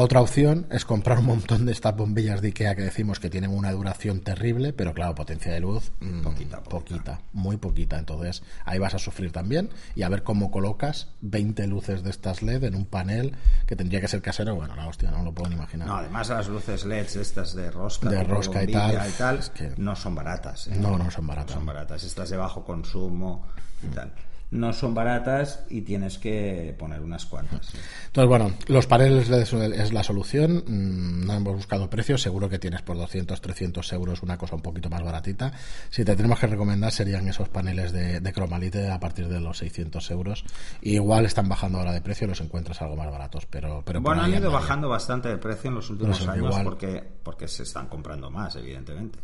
Otra 0.00 0.20
opción 0.20 0.68
es 0.70 0.84
comprar 0.84 1.18
un 1.18 1.26
montón 1.26 1.66
de 1.66 1.72
estas 1.72 1.96
bombillas 1.96 2.40
de 2.40 2.46
Ikea 2.48 2.76
que 2.76 2.82
decimos 2.82 3.18
que 3.18 3.30
tienen 3.30 3.50
una 3.50 3.72
duración 3.72 4.20
terrible, 4.20 4.72
pero 4.72 4.94
claro, 4.94 5.16
potencia 5.16 5.52
de 5.52 5.58
luz 5.58 5.90
mm, 5.98 6.22
poquita, 6.22 6.62
poquita, 6.62 7.20
muy 7.32 7.56
poquita. 7.56 7.98
Entonces 7.98 8.44
ahí 8.64 8.78
vas 8.78 8.94
a 8.94 9.00
sufrir 9.00 9.32
también 9.32 9.70
y 9.96 10.02
a 10.02 10.08
ver 10.08 10.22
cómo 10.22 10.52
colocas 10.52 11.08
20 11.22 11.66
luces 11.66 12.04
de 12.04 12.10
estas 12.10 12.42
LED 12.42 12.62
en 12.62 12.76
un 12.76 12.86
panel 12.86 13.34
que 13.66 13.74
tendría 13.74 14.00
que 14.00 14.06
ser 14.06 14.22
casero. 14.22 14.54
Bueno, 14.54 14.76
la 14.76 14.86
hostia, 14.86 15.10
no 15.10 15.24
lo 15.24 15.32
puedo 15.32 15.50
imaginar. 15.52 15.88
No, 15.88 15.96
además 15.96 16.28
las 16.28 16.46
luces 16.46 16.84
LED 16.84 17.16
estas 17.16 17.56
de 17.56 17.68
rosca, 17.68 18.08
de 18.08 18.22
rosca 18.22 18.62
y 18.62 18.68
tal, 18.68 19.40
no 19.78 19.96
son 19.96 20.14
baratas. 20.14 20.68
¿eh? 20.68 20.76
No, 20.78 20.96
no 20.96 21.10
son 21.10 21.26
baratas. 21.26 21.56
No 21.56 21.58
son 21.58 21.66
baratas. 21.66 22.04
Estas 22.04 22.30
de 22.30 22.36
bajo 22.36 22.64
consumo 22.64 23.48
y 23.82 23.88
tal. 23.88 24.12
No 24.50 24.72
son 24.72 24.94
baratas 24.94 25.64
y 25.68 25.82
tienes 25.82 26.18
que 26.18 26.74
poner 26.78 27.00
unas 27.00 27.26
cuantas. 27.26 27.70
Entonces, 28.06 28.28
bueno, 28.28 28.52
los 28.66 28.86
paneles 28.86 29.28
es 29.28 29.92
la 29.92 30.02
solución. 30.02 30.64
Mm, 30.66 31.26
no 31.26 31.34
hemos 31.34 31.54
buscado 31.54 31.90
precios. 31.90 32.22
Seguro 32.22 32.48
que 32.48 32.58
tienes 32.58 32.80
por 32.82 32.96
200, 32.96 33.40
300 33.40 33.92
euros 33.92 34.22
una 34.22 34.38
cosa 34.38 34.56
un 34.56 34.62
poquito 34.62 34.88
más 34.88 35.02
baratita. 35.02 35.52
Si 35.90 36.04
te 36.04 36.16
tenemos 36.16 36.38
que 36.38 36.46
recomendar 36.46 36.92
serían 36.92 37.28
esos 37.28 37.48
paneles 37.50 37.92
de, 37.92 38.20
de 38.20 38.32
Cromalite 38.32 38.90
a 38.90 38.98
partir 38.98 39.28
de 39.28 39.40
los 39.40 39.58
600 39.58 40.10
euros. 40.10 40.44
igual 40.80 41.26
están 41.26 41.48
bajando 41.48 41.78
ahora 41.78 41.92
de 41.92 42.00
precio 42.00 42.26
los 42.26 42.40
encuentras 42.40 42.80
algo 42.80 42.96
más 42.96 43.10
baratos. 43.10 43.46
Pero, 43.46 43.82
pero 43.84 44.00
bueno, 44.00 44.22
han 44.22 44.34
ido 44.34 44.50
bajando 44.50 44.88
bastante 44.88 45.28
de 45.28 45.36
precio 45.36 45.68
en 45.68 45.74
los 45.74 45.90
últimos 45.90 46.26
años 46.26 46.56
porque, 46.64 47.02
porque 47.22 47.48
se 47.48 47.64
están 47.64 47.88
comprando 47.88 48.30
más, 48.30 48.56
evidentemente. 48.56 49.18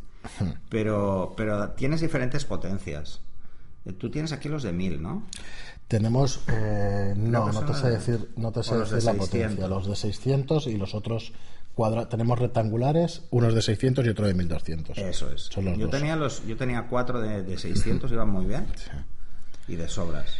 Pero, 0.68 1.34
pero 1.36 1.70
tienes 1.70 2.00
diferentes 2.00 2.44
potencias. 2.44 3.20
Tú 3.92 4.10
tienes 4.10 4.32
aquí 4.32 4.48
los 4.48 4.62
de 4.62 4.72
1000, 4.72 5.02
¿no? 5.02 5.26
Tenemos, 5.88 6.40
eh, 6.48 7.14
no, 7.16 7.52
no 7.52 7.64
te 7.64 7.74
sé 7.74 7.90
decir, 7.90 8.30
no 8.36 8.50
te 8.50 8.62
sé 8.62 8.76
decir 8.76 9.04
la 9.04 9.12
potencia, 9.14 9.68
los 9.68 9.86
de 9.86 9.94
600 9.94 10.66
y 10.68 10.76
los 10.78 10.94
otros 10.94 11.32
cuadra 11.74 12.08
tenemos 12.08 12.38
rectangulares, 12.38 13.22
unos 13.30 13.54
de 13.54 13.60
600 13.60 14.06
y 14.06 14.08
otro 14.08 14.26
de 14.26 14.34
1200. 14.34 14.96
Eso 14.96 15.30
es. 15.30 15.50
yo 15.50 15.88
tenía 15.90 16.16
los, 16.16 16.46
yo 16.46 16.56
tenía 16.56 16.86
cuatro 16.88 17.20
de, 17.20 17.42
de 17.42 17.58
600, 17.58 18.10
iban 18.12 18.30
muy 18.30 18.46
bien. 18.46 18.66
Y 19.68 19.76
de 19.76 19.88
sobras. 19.88 20.38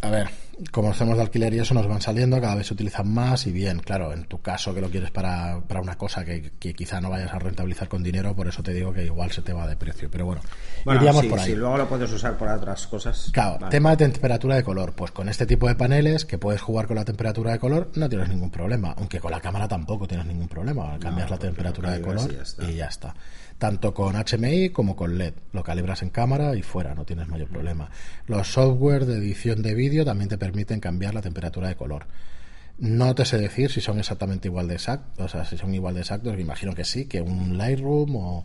A 0.00 0.10
ver, 0.10 0.30
como 0.70 0.90
hacemos 0.90 1.16
de 1.16 1.22
alquiler 1.22 1.52
y 1.54 1.58
eso 1.58 1.74
nos 1.74 1.86
van 1.86 2.00
saliendo, 2.00 2.40
cada 2.40 2.54
vez 2.54 2.66
se 2.66 2.74
utilizan 2.74 3.12
más 3.12 3.46
y 3.46 3.52
bien, 3.52 3.80
claro, 3.80 4.12
en 4.12 4.24
tu 4.24 4.40
caso 4.40 4.74
que 4.74 4.80
lo 4.80 4.90
quieres 4.90 5.10
para, 5.10 5.60
para 5.60 5.80
una 5.80 5.96
cosa 5.96 6.24
que, 6.24 6.50
quizá 6.58 7.00
no 7.00 7.10
vayas 7.10 7.32
a 7.32 7.38
rentabilizar 7.38 7.88
con 7.88 8.02
dinero, 8.02 8.34
por 8.34 8.48
eso 8.48 8.62
te 8.62 8.72
digo 8.72 8.92
que 8.92 9.04
igual 9.04 9.30
se 9.32 9.42
te 9.42 9.52
va 9.52 9.66
de 9.66 9.76
precio, 9.76 10.10
pero 10.10 10.24
bueno, 10.24 10.40
iríamos 10.86 11.26
por 11.26 11.38
ahí. 11.38 11.46
Si 11.46 11.54
luego 11.54 11.76
lo 11.76 11.88
puedes 11.88 12.10
usar 12.10 12.38
por 12.38 12.48
otras 12.48 12.86
cosas. 12.86 13.30
Claro, 13.32 13.68
tema 13.68 13.90
de 13.90 14.08
temperatura 14.08 14.56
de 14.56 14.64
color, 14.64 14.94
pues 14.94 15.10
con 15.10 15.28
este 15.28 15.46
tipo 15.46 15.68
de 15.68 15.74
paneles 15.74 16.24
que 16.24 16.38
puedes 16.38 16.62
jugar 16.62 16.86
con 16.86 16.96
la 16.96 17.04
temperatura 17.04 17.52
de 17.52 17.58
color 17.58 17.90
no 17.94 18.08
tienes 18.08 18.28
ningún 18.28 18.50
problema, 18.50 18.94
aunque 18.96 19.20
con 19.20 19.30
la 19.30 19.40
cámara 19.40 19.68
tampoco 19.68 20.06
tienes 20.08 20.26
ningún 20.26 20.48
problema, 20.48 20.98
cambias 20.98 21.30
la 21.30 21.38
temperatura 21.38 21.92
de 21.92 22.00
color 22.00 22.30
y 22.66 22.74
ya 22.74 22.86
está 22.86 23.14
tanto 23.58 23.94
con 23.94 24.14
HMI 24.16 24.70
como 24.70 24.96
con 24.96 25.16
LED. 25.16 25.34
Lo 25.52 25.62
calibras 25.62 26.02
en 26.02 26.10
cámara 26.10 26.54
y 26.54 26.62
fuera, 26.62 26.94
no 26.94 27.04
tienes 27.04 27.28
mayor 27.28 27.48
problema. 27.48 27.90
Los 28.26 28.48
software 28.48 29.06
de 29.06 29.18
edición 29.18 29.62
de 29.62 29.74
vídeo 29.74 30.04
también 30.04 30.28
te 30.28 30.38
permiten 30.46 30.78
cambiar 30.78 31.12
la 31.12 31.22
temperatura 31.22 31.68
de 31.68 31.74
color. 31.74 32.06
No 32.78 33.14
te 33.14 33.24
sé 33.24 33.38
decir 33.38 33.70
si 33.70 33.80
son 33.80 33.98
exactamente 33.98 34.48
igual 34.48 34.68
de 34.68 34.74
exactos, 34.74 35.24
o 35.24 35.28
sea, 35.28 35.44
si 35.44 35.56
son 35.56 35.74
igual 35.74 35.94
de 35.94 36.00
exactos, 36.02 36.34
me 36.34 36.42
imagino 36.42 36.72
que 36.72 36.84
sí, 36.84 37.06
que 37.06 37.20
un 37.20 37.58
Lightroom 37.58 38.16
o 38.16 38.44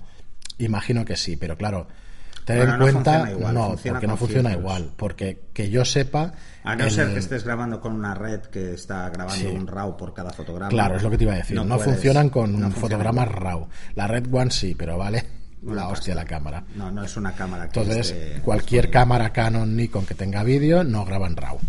imagino 0.58 1.06
que 1.06 1.16
sí, 1.16 1.36
pero 1.36 1.58
claro, 1.58 1.88
Tener 2.46 2.70
en 2.70 2.78
cuenta, 2.80 3.30
no, 3.54 3.76
porque 3.84 4.08
no 4.08 4.18
funciona 4.18 4.52
igual. 4.52 4.92
Porque 4.98 5.50
que 5.54 5.70
yo 5.70 5.86
sepa. 5.86 6.34
A 6.64 6.76
no 6.76 6.90
ser 6.90 7.14
que 7.14 7.20
estés 7.20 7.44
grabando 7.44 7.80
con 7.80 7.94
una 7.94 8.16
red 8.16 8.42
que 8.42 8.74
está 8.74 9.10
grabando 9.10 9.52
un 9.52 9.68
RAW 9.68 9.96
por 9.96 10.14
cada 10.16 10.32
fotograma. 10.32 10.70
Claro, 10.70 10.96
es 10.96 11.04
lo 11.04 11.12
que 11.12 11.20
te 11.20 11.26
iba 11.26 11.34
a 11.34 11.38
decir. 11.38 11.64
No, 11.64 11.78
funcionan 11.78 12.30
con 12.30 12.72
fotogramas 12.72 13.28
RAW. 13.28 13.68
La 13.94 14.08
Red 14.08 14.34
One 14.34 14.50
sí, 14.50 14.74
pero 14.74 14.98
vale 14.98 15.24
la 15.62 15.90
hostia 15.90 16.16
la 16.16 16.26
cámara. 16.26 16.64
No, 16.76 16.90
no 16.90 17.04
es 17.04 17.16
una 17.16 17.34
cámara. 17.34 17.66
Entonces, 17.66 18.42
cualquier 18.44 18.90
cámara 18.90 19.32
Canon, 19.32 19.76
Nikon 19.76 20.08
que 20.08 20.16
tenga 20.16 20.44
vídeo 20.44 20.84
no 20.84 21.06
graba 21.06 21.28
en 21.28 21.38
RAW 21.38 21.60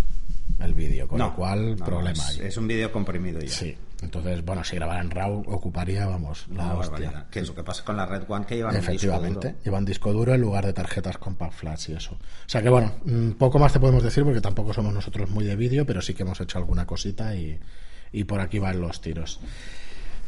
el 0.64 0.74
vídeo, 0.74 1.08
con 1.08 1.18
lo 1.18 1.34
cual 1.34 1.76
problema 1.76 2.30
es, 2.30 2.38
es, 2.38 2.56
un 2.56 2.66
vídeo 2.66 2.90
comprimido 2.92 3.40
ya. 3.40 3.48
Sí. 3.48 3.76
Entonces, 4.02 4.44
bueno, 4.44 4.64
si 4.64 4.74
grabara 4.76 5.00
en 5.00 5.10
RAW 5.10 5.44
ocuparía, 5.46 6.06
vamos, 6.06 6.46
la 6.52 6.74
hostia. 6.74 7.26
Que 7.30 7.38
es 7.38 7.48
lo 7.48 7.54
que 7.54 7.62
pasa 7.62 7.84
con 7.84 7.96
la 7.96 8.04
Red 8.04 8.24
One 8.26 8.44
que 8.44 8.56
llevan 8.56 8.74
Efectivamente, 8.74 9.48
disco 9.48 9.48
duro. 9.48 9.64
llevan 9.64 9.84
disco 9.84 10.12
duro 10.12 10.34
en 10.34 10.40
lugar 10.40 10.66
de 10.66 10.72
tarjetas 10.72 11.18
compact 11.18 11.54
flash 11.54 11.90
y 11.90 11.92
eso. 11.94 12.14
O 12.14 12.48
sea 12.48 12.60
que 12.62 12.68
bueno, 12.68 12.96
mm, 13.04 13.32
poco 13.32 13.60
más 13.60 13.72
te 13.72 13.78
podemos 13.78 14.02
decir 14.02 14.24
porque 14.24 14.40
tampoco 14.40 14.74
somos 14.74 14.92
nosotros 14.92 15.30
muy 15.30 15.44
de 15.44 15.54
vídeo, 15.54 15.86
pero 15.86 16.02
sí 16.02 16.14
que 16.14 16.24
hemos 16.24 16.40
hecho 16.40 16.58
alguna 16.58 16.84
cosita 16.84 17.36
y, 17.36 17.60
y 18.12 18.24
por 18.24 18.40
aquí 18.40 18.58
van 18.58 18.80
los 18.80 19.00
tiros. 19.00 19.38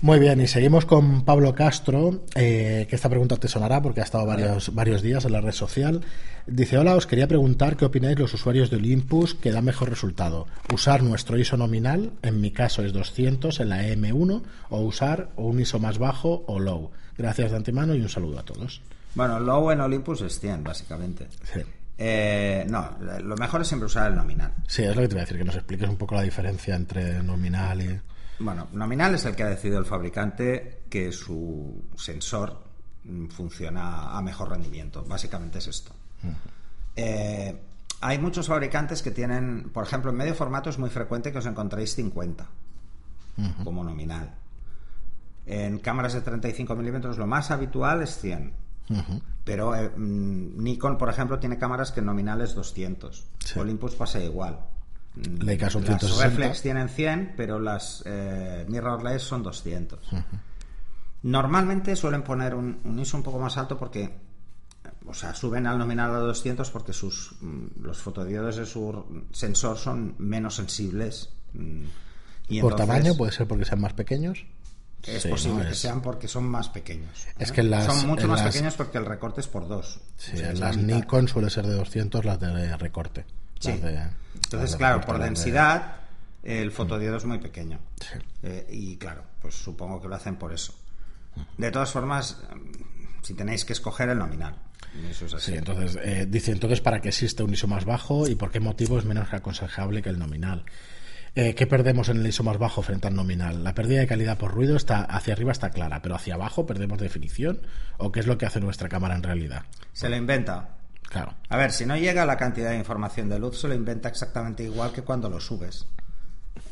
Muy 0.00 0.18
bien, 0.18 0.40
y 0.40 0.46
seguimos 0.46 0.85
con 0.85 1.24
Pablo 1.24 1.54
Castro, 1.54 2.24
eh, 2.35 2.87
que 2.90 2.96
esta 2.96 3.09
pregunta 3.09 3.37
te 3.37 3.48
sonará 3.48 3.80
porque 3.80 4.00
ha 4.00 4.04
estado 4.04 4.26
varios, 4.26 4.74
varios 4.74 5.00
días 5.00 5.24
en 5.24 5.33
la 5.33 5.40
red 5.40 5.52
social. 5.52 6.02
Dice, 6.46 6.76
hola, 6.76 6.94
os 6.94 7.07
quería 7.07 7.26
preguntar 7.26 7.78
qué 7.78 7.87
opináis 7.87 8.18
los 8.18 8.35
usuarios 8.35 8.68
de 8.68 8.76
Olympus 8.76 9.35
que 9.35 9.50
da 9.50 9.62
mejor 9.62 9.88
resultado. 9.88 10.46
¿Usar 10.72 11.02
nuestro 11.02 11.38
ISO 11.38 11.57
nominal, 11.57 12.12
en 12.20 12.40
mi 12.40 12.50
caso 12.50 12.83
es 12.83 12.92
200 12.92 13.61
en 13.61 13.68
la 13.70 13.83
M1, 13.83 14.42
o 14.68 14.80
usar 14.80 15.30
un 15.37 15.59
ISO 15.59 15.78
más 15.78 15.96
bajo 15.96 16.44
o 16.46 16.61
low? 16.61 16.90
Gracias 17.16 17.52
de 17.52 17.57
antemano 17.57 17.94
y 17.94 18.02
un 18.02 18.11
saludo 18.11 18.38
a 18.40 18.42
todos. 18.42 18.83
Bueno, 19.14 19.40
low 19.40 19.70
en 19.70 19.80
Olympus 19.80 20.20
es 20.20 20.38
100, 20.38 20.64
básicamente. 20.64 21.28
Sí. 21.50 21.61
Eh, 21.96 22.66
no, 22.68 22.90
lo 23.00 23.37
mejor 23.37 23.62
es 23.62 23.68
siempre 23.68 23.87
usar 23.87 24.11
el 24.11 24.16
nominal. 24.16 24.52
Sí, 24.66 24.83
es 24.83 24.94
lo 24.94 25.02
que 25.02 25.09
te 25.09 25.14
voy 25.14 25.20
a 25.20 25.24
decir, 25.24 25.38
que 25.38 25.44
nos 25.44 25.54
expliques 25.54 25.88
un 25.88 25.96
poco 25.96 26.14
la 26.16 26.22
diferencia 26.22 26.74
entre 26.74 27.22
nominal 27.22 27.80
y... 27.80 28.00
Bueno, 28.38 28.68
nominal 28.73 29.14
es 29.14 29.25
el 29.25 29.37
que 29.37 29.42
ha 29.44 29.49
decidido 29.49 29.79
el 29.79 29.85
fabricante 29.85 30.83
que 30.88 31.12
su 31.12 31.85
sensor 31.97 32.64
funciona 33.31 34.16
a 34.16 34.23
mejor 34.23 34.51
rendimiento. 34.51 35.05
Básicamente 35.07 35.59
es 35.59 35.68
esto. 35.68 35.92
Eh, 36.97 37.61
hay 38.01 38.18
muchos 38.18 38.49
fabricantes 38.49 39.03
que 39.03 39.11
tienen, 39.11 39.70
por 39.70 39.85
ejemplo, 39.85 40.11
en 40.11 40.16
medio 40.16 40.35
formato 40.35 40.70
es 40.70 40.79
muy 40.79 40.90
frecuente 40.90 41.33
que 41.33 41.38
os 41.38 41.47
encontréis 41.47 41.94
50 41.94 42.47
como 43.62 43.83
nominal. 43.85 44.35
En 45.47 45.79
cámaras 45.79 46.14
de 46.14 46.20
35 46.23 46.75
milímetros 46.77 47.18
lo 47.18 47.27
más 47.27 47.51
habitual 47.51 48.03
es 48.03 48.18
100. 48.18 48.53
Pero 49.44 49.75
eh, 49.75 49.90
mm, 49.94 50.62
Nikon, 50.62 50.99
por 50.99 51.09
ejemplo, 51.09 51.38
tiene 51.38 51.59
cámaras 51.59 51.92
que 51.92 52.03
nominal 52.03 52.40
es 52.40 52.55
200. 52.55 53.27
Olympus 53.57 53.94
pasa 53.94 54.20
igual. 54.20 54.59
Leica 55.16 55.70
son 55.70 55.85
las 55.85 56.18
reflex 56.18 56.62
tienen 56.62 56.88
100, 56.88 57.35
pero 57.37 57.61
las 57.61 58.03
eh, 58.05 58.64
mirrorless 58.68 59.22
son 59.22 59.42
200. 59.42 60.00
Normalmente 61.22 61.94
suelen 61.94 62.22
poner 62.22 62.55
un, 62.55 62.98
ISO 62.98 63.16
un 63.16 63.22
poco 63.22 63.38
más 63.38 63.57
alto 63.57 63.79
porque 63.79 64.24
o 65.07 65.14
sea, 65.14 65.35
suben 65.35 65.66
al 65.66 65.79
nominal 65.79 66.14
a 66.14 66.18
200 66.18 66.70
porque 66.70 66.92
sus 66.92 67.33
mm, 67.40 67.83
los 67.83 67.98
fotodiodos 67.98 68.57
de 68.57 68.66
su 68.66 69.27
sensor 69.33 69.79
son 69.79 70.14
menos 70.18 70.57
sensibles. 70.57 71.31
Mm, 71.53 71.85
y 72.48 72.61
¿Por 72.61 72.74
tamaño? 72.74 73.14
¿Puede 73.14 73.33
ser 73.33 73.46
porque 73.46 73.64
sean 73.64 73.81
más 73.81 73.92
pequeños? 73.92 74.44
Es 75.07 75.27
posible 75.27 75.68
que 75.68 75.74
sean 75.74 76.00
porque 76.00 76.29
son 76.29 76.44
más 76.44 76.70
pequeños. 76.70 77.27
Es 77.38 77.53
que 77.53 77.62
son 77.62 78.07
mucho 78.07 78.27
más 78.27 78.42
pequeños 78.42 78.74
porque 78.74 78.98
el 78.98 79.05
recorte 79.05 79.42
es 79.42 79.46
por 79.46 79.68
dos. 79.68 80.00
Sí, 80.16 80.33
las 80.55 80.77
Nikon 80.77 81.29
suele 81.29 81.50
ser 81.50 81.66
de 81.66 81.74
200 81.74 82.24
las 82.24 82.40
de 82.40 82.77
recorte. 82.79 83.24
Sí. 83.64 83.81
Entonces, 84.35 84.77
claro, 84.77 85.00
por 85.00 85.18
densidad, 85.18 85.96
el 86.42 86.70
fotodiodo 86.70 87.16
es 87.16 87.24
muy 87.24 87.38
pequeño. 87.38 87.79
Eh, 88.42 88.66
y 88.70 88.96
claro, 88.96 89.24
pues 89.40 89.55
supongo 89.55 90.00
que 90.00 90.09
lo 90.09 90.14
hacen 90.14 90.37
por 90.37 90.53
eso. 90.53 90.74
De 91.59 91.70
todas 91.70 91.90
formas, 91.90 92.40
si 93.22 93.35
tenéis 93.35 93.64
que 93.64 93.72
escoger 93.72 94.09
el 94.11 94.18
nominal. 94.18 94.55
Eso 95.11 95.27
es 95.27 95.35
así. 95.35 95.53
Sí, 95.53 95.59
entonces, 95.59 95.98
eh, 96.03 96.27
dice 96.29 96.53
entonces 96.53 96.81
para 96.81 97.00
qué 97.00 97.09
existe 97.09 97.42
un 97.42 97.53
ISO 97.53 97.66
más 97.66 97.85
bajo 97.85 98.29
y 98.29 98.37
por 98.37 98.50
qué 98.50 98.61
motivo 98.61 98.98
es 98.98 99.05
menos 99.05 99.33
aconsejable 99.33 100.03
que 100.03 100.11
el 100.11 100.18
nominal. 100.18 100.64
Eh, 101.37 101.57
¿Qué 101.57 101.66
perdemos 101.66 102.09
en 102.11 102.18
el 102.18 102.27
ISO 102.27 102.44
más 102.44 102.59
bajo 102.59 102.83
frente 102.83 103.09
al 103.09 103.14
nominal? 103.14 103.64
La 103.64 103.74
pérdida 103.74 103.98
de 103.98 104.07
calidad 104.07 104.38
por 104.38 104.53
ruido 104.53 104.77
está 104.77 105.03
hacia 105.03 105.33
arriba 105.33 105.50
está 105.50 105.70
clara, 105.70 106.00
pero 106.00 106.14
hacia 106.14 106.35
abajo 106.35 106.64
perdemos 106.64 107.00
definición 107.00 107.61
o 107.96 108.12
qué 108.12 108.20
es 108.20 108.27
lo 108.29 108.38
que 108.38 108.46
hace 108.46 108.61
nuestra 108.61 108.88
cámara 108.88 109.16
en 109.16 109.24
realidad. 109.24 109.64
Se 109.92 110.09
lo 110.09 110.16
inventa. 110.16 110.77
Claro. 111.11 111.35
A 111.49 111.57
ver, 111.57 111.73
si 111.73 111.87
no 111.87 111.97
llega 111.97 112.27
la 112.27 112.37
cantidad 112.37 112.71
de 112.71 112.77
información 112.77 113.29
de 113.29 113.38
luz, 113.38 113.61
se 113.61 113.69
lo 113.69 113.75
inventa 113.75 114.09
exactamente 114.09 114.62
igual 114.64 114.93
que 114.93 115.03
cuando 115.03 115.29
lo 115.31 115.40
subes. 115.40 115.87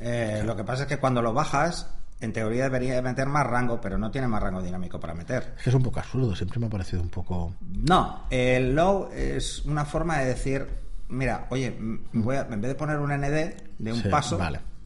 Eh, 0.00 0.42
lo 0.44 0.56
que 0.56 0.64
pasa 0.64 0.82
es 0.82 0.88
que 0.88 0.98
cuando 0.98 1.22
lo 1.22 1.32
bajas, 1.32 1.88
en 2.20 2.32
teoría 2.32 2.64
debería 2.64 3.00
meter 3.02 3.26
más 3.26 3.46
rango, 3.46 3.80
pero 3.80 3.98
no 3.98 4.10
tiene 4.10 4.28
más 4.28 4.42
rango 4.42 4.62
dinámico 4.62 4.98
para 4.98 5.14
meter. 5.14 5.54
Es 5.56 5.64
que 5.64 5.70
es 5.70 5.76
un 5.76 5.82
poco 5.82 6.00
absurdo, 6.00 6.34
siempre 6.34 6.58
me 6.60 6.66
ha 6.66 6.70
parecido 6.70 7.02
un 7.02 7.08
poco. 7.08 7.54
No, 7.60 8.24
el 8.30 8.74
low 8.74 9.08
es 9.12 9.64
una 9.64 9.84
forma 9.84 10.18
de 10.18 10.26
decir, 10.26 10.66
mira, 11.08 11.46
oye, 11.50 11.76
voy 12.12 12.36
en 12.36 12.60
vez 12.60 12.68
de 12.68 12.74
poner 12.74 12.98
un 12.98 13.10
ND 13.10 13.54
de 13.78 13.92
un 13.92 14.02
paso, 14.10 14.38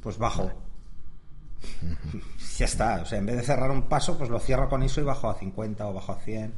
pues 0.03 0.19
bajo. 0.19 0.51
ya 2.59 2.65
está, 2.65 3.03
o 3.03 3.07
sea, 3.07 3.19
en 3.19 3.27
vez 3.27 3.37
de 3.37 3.43
cerrar 3.43 3.71
un 3.71 3.83
paso, 3.83 4.17
pues 4.17 4.31
lo 4.31 4.39
cierro 4.39 4.69
con 4.69 4.83
ISO 4.83 5.01
y 5.01 5.05
bajo 5.05 5.31
a 5.31 5.35
50 5.35 5.87
o 5.87 5.93
bajo 5.93 6.13
a 6.13 6.17
100. 6.17 6.53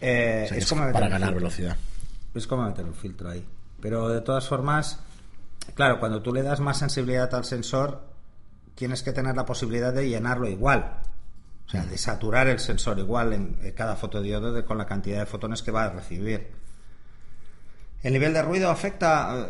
Eh, 0.00 0.48
es 0.50 0.66
como 0.66 0.90
para 0.92 1.08
ganar 1.08 1.34
velocidad. 1.34 1.76
Es 2.34 2.46
como 2.46 2.64
meter 2.64 2.84
un 2.84 2.94
filtro 2.94 3.30
ahí. 3.30 3.44
Pero 3.80 4.08
de 4.08 4.20
todas 4.20 4.48
formas, 4.48 5.00
claro, 5.74 5.98
cuando 6.00 6.22
tú 6.22 6.32
le 6.32 6.42
das 6.42 6.60
más 6.60 6.78
sensibilidad 6.78 7.32
al 7.34 7.44
sensor, 7.44 8.02
tienes 8.74 9.02
que 9.02 9.12
tener 9.12 9.36
la 9.36 9.44
posibilidad 9.44 9.92
de 9.92 10.08
llenarlo 10.08 10.48
igual. 10.48 11.00
O 11.66 11.70
sea, 11.70 11.84
de 11.84 11.98
saturar 11.98 12.48
el 12.48 12.60
sensor 12.60 12.98
igual 12.98 13.32
en 13.34 13.72
cada 13.76 13.94
fotodiodo 13.94 14.52
de, 14.52 14.64
con 14.64 14.78
la 14.78 14.86
cantidad 14.86 15.18
de 15.18 15.26
fotones 15.26 15.62
que 15.62 15.70
va 15.70 15.84
a 15.84 15.90
recibir. 15.90 16.48
El 18.02 18.12
nivel 18.12 18.32
de 18.32 18.42
ruido 18.42 18.70
afecta. 18.70 19.34
Eh, 19.36 19.46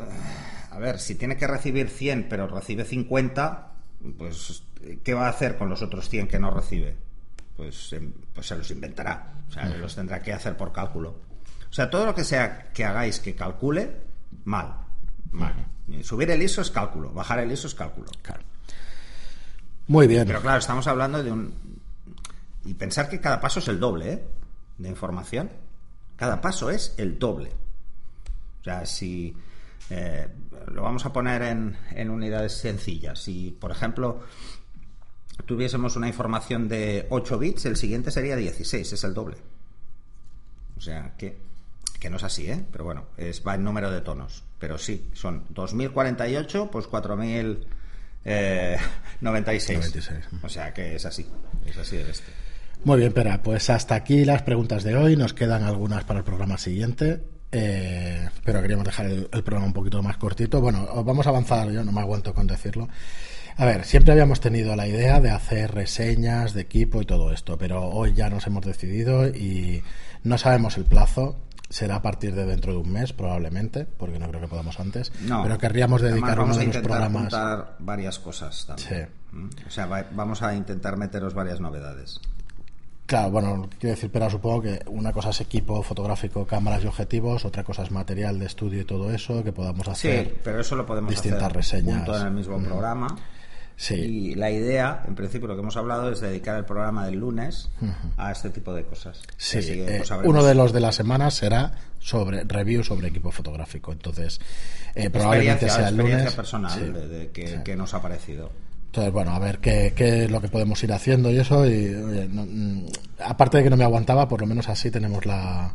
a 0.71 0.79
ver, 0.79 0.99
si 0.99 1.15
tiene 1.15 1.37
que 1.37 1.47
recibir 1.47 1.89
100 1.89 2.29
pero 2.29 2.47
recibe 2.47 2.85
50, 2.85 3.73
pues 4.17 4.63
¿qué 5.03 5.15
va 5.15 5.27
a 5.27 5.31
hacer 5.31 5.57
con 5.59 5.69
los 5.69 5.83
otros 5.83 6.09
100 6.09 6.29
que 6.29 6.39
no 6.39 6.51
recibe? 6.51 6.97
Pues, 7.59 7.93
em, 7.93 8.13
pues 8.33 8.47
se 8.47 8.57
los 8.57 8.71
inventará. 8.71 9.35
O 9.49 9.53
sea, 9.53 9.67
los 9.67 9.97
tendrá 9.97 10.23
que 10.23 10.33
hacer 10.33 10.57
por 10.57 10.73
cálculo. 10.73 11.19
O 11.69 11.73
sea, 11.73 11.91
todo 11.91 12.07
lo 12.07 12.15
que 12.15 12.23
sea 12.23 12.71
que 12.73 12.85
hagáis 12.85 13.19
que 13.19 13.35
calcule, 13.35 13.97
Mal. 14.45 14.75
Mal. 15.33 15.55
Subir 16.03 16.31
el 16.31 16.41
ISO 16.41 16.61
es 16.63 16.71
cálculo, 16.71 17.11
bajar 17.13 17.41
el 17.41 17.51
ISO 17.51 17.67
es 17.67 17.75
cálculo. 17.75 18.11
Claro. 18.23 18.43
Muy 19.89 20.07
bien. 20.07 20.25
Pero 20.27 20.41
claro, 20.41 20.59
estamos 20.59 20.87
hablando 20.87 21.21
de 21.23 21.33
un... 21.33 21.53
Y 22.65 22.75
pensar 22.75 23.09
que 23.09 23.21
cada 23.21 23.41
paso 23.41 23.59
es 23.59 23.67
el 23.69 23.81
doble, 23.81 24.13
¿eh? 24.13 24.25
De 24.77 24.89
información. 24.89 25.51
Cada 26.17 26.41
paso 26.41 26.71
es 26.71 26.95
el 26.97 27.19
doble. 27.19 27.51
O 28.61 28.65
sea, 28.65 28.87
si... 28.87 29.35
eh, 29.91 30.29
lo 30.73 30.83
vamos 30.83 31.05
a 31.07 31.13
poner 31.13 31.43
en, 31.43 31.77
en 31.91 32.11
unidades 32.11 32.53
sencillas. 32.53 33.19
Si, 33.21 33.51
por 33.59 33.73
ejemplo, 33.73 34.21
tuviésemos 35.47 35.97
una 35.97 36.09
información 36.09 36.69
de 36.69 37.07
8 37.11 37.39
bits, 37.39 37.67
el 37.67 37.77
siguiente 37.77 38.11
sería 38.11 38.37
16, 38.37 38.93
es 38.93 39.05
el 39.05 39.15
doble. 39.15 39.37
O 40.77 40.81
sea, 40.81 41.15
que, 41.17 41.37
que 41.99 42.11
no 42.11 42.17
es 42.19 42.23
así, 42.25 42.51
¿eh? 42.51 42.65
Pero 42.71 42.85
bueno, 42.85 43.07
es, 43.17 43.43
va 43.47 43.55
en 43.55 43.65
número 43.65 43.91
de 43.91 44.01
tonos. 44.01 44.45
Pero 44.59 44.79
sí, 44.79 45.09
son 45.13 45.45
2048, 45.51 46.69
pues 46.71 46.87
4096. 46.87 48.81
96. 49.21 50.21
O 50.43 50.49
sea, 50.49 50.73
que 50.75 50.95
es 50.97 51.05
así. 51.07 51.27
Es 51.67 51.77
así 51.79 51.97
el 51.97 52.09
este. 52.11 52.33
Muy 52.85 52.99
bien, 53.01 53.13
Pera, 53.13 53.43
pues 53.43 53.71
hasta 53.71 53.95
aquí 53.97 54.25
las 54.25 54.43
preguntas 54.43 54.85
de 54.85 54.95
hoy. 54.97 55.17
Nos 55.17 55.35
quedan 55.35 55.65
algunas 55.65 56.05
para 56.05 56.21
el 56.21 56.25
programa 56.25 56.59
siguiente. 56.59 57.23
eh, 57.51 58.29
pero 58.45 58.61
queríamos 58.61 58.85
dejar 58.85 59.07
el, 59.07 59.29
el 59.33 59.43
programa 59.43 59.67
un 59.67 59.73
poquito 59.73 60.03
más 60.03 60.17
cortito. 60.19 60.61
Bueno, 60.61 60.85
os 60.93 61.05
vamos 61.05 61.27
a 61.27 61.31
avanzar, 61.31 61.71
yo 61.71 61.83
no 61.85 61.93
me 61.93 62.01
aguanto 62.01 62.35
con 62.35 62.47
decirlo. 62.47 62.89
A 63.61 63.65
ver, 63.65 63.85
siempre 63.85 64.13
habíamos 64.13 64.41
tenido 64.41 64.77
la 64.77 64.87
idea 64.87 65.21
de 65.21 65.31
hacer 65.31 65.73
reseñas 65.75 66.55
de 66.55 66.61
equipo 66.61 67.03
y 67.03 67.05
todo 67.07 67.33
esto, 67.33 67.59
pero 67.59 67.83
hoy 67.87 68.15
ya 68.15 68.31
nos 68.31 68.47
hemos 68.47 68.65
decidido 68.65 69.27
y 69.27 69.83
no 70.23 70.39
sabemos 70.39 70.77
el 70.77 70.85
plazo. 70.85 71.37
Será 71.69 71.97
a 71.97 72.03
partir 72.03 72.35
de 72.35 72.47
dentro 72.47 72.73
de 72.73 72.79
un 72.79 72.91
mes, 72.91 73.13
probablemente, 73.13 73.85
porque 73.85 74.19
no 74.19 74.29
creo 74.29 74.41
que 74.41 74.49
podamos 74.49 74.79
antes. 74.81 75.13
No. 75.23 75.43
Pero 75.43 75.59
querríamos 75.59 76.01
dedicar 76.01 76.39
vamos 76.39 76.45
uno 76.45 76.55
a 76.55 76.59
de 76.61 76.67
los 76.67 76.77
intentar 76.77 76.83
programas. 76.83 77.23
juntar 77.35 77.77
varias 77.81 78.19
cosas 78.21 78.65
también. 78.65 79.09
¿Mm? 79.33 79.49
O 79.67 79.71
sea, 79.71 79.85
va- 79.87 80.07
vamos 80.13 80.41
a 80.43 80.55
intentar 80.55 80.97
meteros 80.97 81.35
varias 81.35 81.61
novedades. 81.61 82.21
Claro, 83.05 83.31
bueno, 83.33 83.69
quiero 83.79 83.97
decir, 83.97 84.11
pero 84.11 84.31
supongo 84.31 84.63
que 84.63 84.81
una 84.87 85.13
cosa 85.13 85.31
es 85.31 85.41
equipo 85.43 85.83
fotográfico, 85.83 86.47
cámaras 86.47 86.85
y 86.85 86.87
objetivos, 86.87 87.45
otra 87.45 87.65
cosa 87.65 87.83
es 87.83 87.91
material 87.91 88.39
de 88.39 88.47
estudio 88.47 88.83
y 88.83 88.85
todo 88.85 89.11
eso, 89.13 89.43
que 89.45 89.53
podamos 89.53 89.85
Sí, 89.99 90.09
hacer. 90.09 90.37
pero 90.45 90.61
eso 90.61 90.77
lo 90.77 90.87
podemos 90.87 91.11
distintas 91.11 91.43
hacer 91.43 91.57
reseñas. 91.57 91.97
junto 91.97 92.19
en 92.19 92.27
el 92.29 92.33
mismo 92.33 92.59
programa. 92.63 93.09
Sí, 93.81 93.95
Y 93.95 94.35
la 94.35 94.51
idea, 94.51 95.05
en 95.07 95.15
principio, 95.15 95.47
lo 95.47 95.55
que 95.55 95.61
hemos 95.63 95.77
hablado 95.77 96.11
es 96.11 96.21
dedicar 96.21 96.57
el 96.59 96.65
programa 96.65 97.07
del 97.07 97.21
lunes 97.21 97.71
a 98.17 98.33
este 98.33 98.51
tipo 98.51 98.75
de 98.75 98.83
cosas. 98.83 99.21
sí. 99.37 99.59
Así 99.59 99.69
que, 99.75 99.95
eh, 99.95 99.99
pues, 99.99 100.11
uno 100.25 100.43
de 100.43 100.57
los 100.57 100.73
de 100.73 100.81
la 100.81 100.91
semana 100.91 101.31
será 101.31 101.73
sobre 102.01 102.43
review 102.43 102.83
sobre 102.83 103.07
equipo 103.07 103.31
fotográfico. 103.31 103.93
Entonces, 103.93 104.41
eh, 104.97 105.11
probablemente 105.11 105.71
sea 105.71 105.91
el 105.91 105.97
lunes. 105.97 106.35
personal 106.35 106.73
Sí. 106.73 106.81
de, 106.93 107.07
de 107.09 107.31
que, 107.31 107.47
Sí. 107.47 107.55
que 107.65 107.77
nos 107.77 107.95
ha 107.95 108.03
parecido. 108.03 108.51
Entonces, 108.87 109.13
bueno, 109.13 109.31
a 109.31 109.39
ver 109.39 109.59
qué, 109.59 109.93
qué 109.95 110.25
es 110.25 110.31
lo 110.33 110.41
que 110.41 110.49
podemos 110.49 110.83
ir 110.83 110.93
haciendo 110.93 111.31
y 111.31 111.39
eso. 111.39 111.65
Y, 111.65 111.95
oye, 111.95 112.27
no- 112.29 112.47
mm, 112.51 112.87
aparte 113.25 113.59
de 113.59 113.63
que 113.63 113.71
no 113.71 113.77
me 113.77 113.85
aguantaba, 113.85 114.27
por 114.27 114.41
lo 114.41 114.47
menos 114.49 114.69
así 114.69 114.91
tenemos 114.91 115.25
la, 115.25 115.73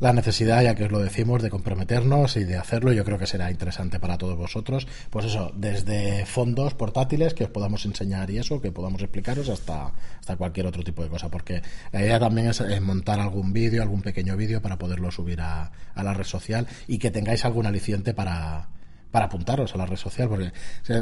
la 0.00 0.14
necesidad, 0.14 0.62
ya 0.62 0.74
que 0.74 0.84
os 0.84 0.90
lo 0.90 0.98
decimos, 0.98 1.42
de 1.42 1.50
comprometernos 1.50 2.36
y 2.36 2.44
de 2.44 2.56
hacerlo. 2.56 2.92
Yo 2.92 3.04
creo 3.04 3.18
que 3.18 3.26
será 3.26 3.50
interesante 3.50 4.00
para 4.00 4.16
todos 4.18 4.36
vosotros. 4.36 4.88
Pues 5.10 5.26
eso, 5.26 5.52
desde 5.54 6.24
fondos 6.24 6.74
portátiles 6.74 7.34
que 7.34 7.44
os 7.44 7.50
podamos 7.50 7.84
enseñar 7.84 8.30
y 8.30 8.38
eso, 8.38 8.60
que 8.60 8.72
podamos 8.72 9.02
explicaros, 9.02 9.48
hasta, 9.50 9.92
hasta 10.18 10.36
cualquier 10.36 10.66
otro 10.66 10.82
tipo 10.82 11.02
de 11.02 11.10
cosa. 11.10 11.28
Porque 11.28 11.62
la 11.92 12.00
idea 12.00 12.18
también 12.18 12.48
es, 12.48 12.80
montar 12.80 13.20
algún 13.20 13.52
vídeo, 13.52 13.82
algún 13.82 14.00
pequeño 14.00 14.36
vídeo 14.36 14.62
para 14.62 14.78
poderlo 14.78 15.10
subir 15.10 15.40
a, 15.42 15.70
a 15.94 16.02
la 16.02 16.14
red 16.14 16.24
social 16.24 16.66
y 16.88 16.98
que 16.98 17.10
tengáis 17.10 17.44
algún 17.44 17.66
aliciente 17.66 18.14
para 18.14 18.68
para 19.10 19.26
apuntaros 19.26 19.74
a 19.74 19.78
la 19.78 19.86
red 19.86 19.96
social, 19.96 20.28
porque 20.28 20.52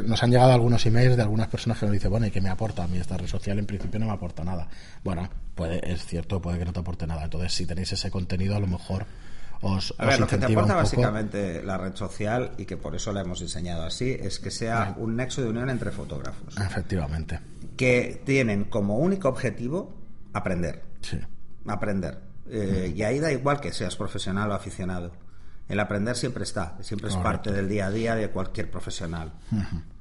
nos 0.05 0.23
han 0.23 0.31
llegado 0.31 0.51
algunos 0.51 0.85
emails 0.85 1.15
de 1.15 1.21
algunas 1.21 1.47
personas 1.47 1.77
que 1.79 1.85
nos 1.85 1.93
dicen, 1.93 2.09
bueno, 2.09 2.25
¿y 2.25 2.31
qué 2.31 2.41
me 2.41 2.49
aporta 2.49 2.83
a 2.83 2.87
mí 2.87 2.97
esta 2.97 3.17
red 3.17 3.27
social? 3.27 3.59
En 3.59 3.65
principio 3.65 3.99
no 3.99 4.07
me 4.07 4.13
aporta 4.13 4.43
nada. 4.43 4.67
Bueno, 5.03 5.29
puede, 5.55 5.79
es 5.91 6.05
cierto, 6.05 6.41
puede 6.41 6.57
que 6.59 6.65
no 6.65 6.73
te 6.73 6.79
aporte 6.79 7.05
nada. 7.05 7.23
Entonces, 7.23 7.53
si 7.53 7.65
tenéis 7.65 7.91
ese 7.93 8.09
contenido, 8.09 8.55
a 8.55 8.59
lo 8.59 8.67
mejor 8.67 9.05
os, 9.61 9.93
A 9.97 10.03
os 10.03 10.09
ver, 10.09 10.19
lo 10.19 10.27
que 10.27 10.37
te 10.37 10.45
aporta 10.45 10.73
básicamente 10.75 11.61
la 11.61 11.77
red 11.77 11.93
social, 11.95 12.51
y 12.57 12.65
que 12.65 12.77
por 12.77 12.95
eso 12.95 13.11
la 13.13 13.21
hemos 13.21 13.41
diseñado 13.41 13.83
así, 13.83 14.09
es 14.19 14.39
que 14.39 14.51
sea 14.51 14.95
un 14.97 15.15
nexo 15.15 15.41
de 15.41 15.49
unión 15.49 15.69
entre 15.69 15.91
fotógrafos, 15.91 16.57
Efectivamente, 16.57 17.39
que 17.77 18.21
tienen 18.25 18.63
como 18.65 18.97
único 18.97 19.29
objetivo 19.29 19.93
aprender. 20.33 20.81
sí. 21.01 21.19
aprender. 21.67 22.17
Eh, 22.49 22.91
Y 22.95 23.03
ahí 23.03 23.19
da 23.19 23.31
igual 23.31 23.59
que 23.61 23.71
seas 23.71 23.95
profesional 23.95 24.49
o 24.49 24.55
aficionado. 24.55 25.11
El 25.69 25.79
aprender 25.79 26.15
siempre 26.15 26.43
está, 26.43 26.75
siempre 26.81 27.09
es 27.09 27.15
Correcto. 27.15 27.23
parte 27.23 27.51
del 27.51 27.69
día 27.69 27.85
a 27.87 27.91
día 27.91 28.15
de 28.15 28.29
cualquier 28.29 28.69
profesional. 28.69 29.31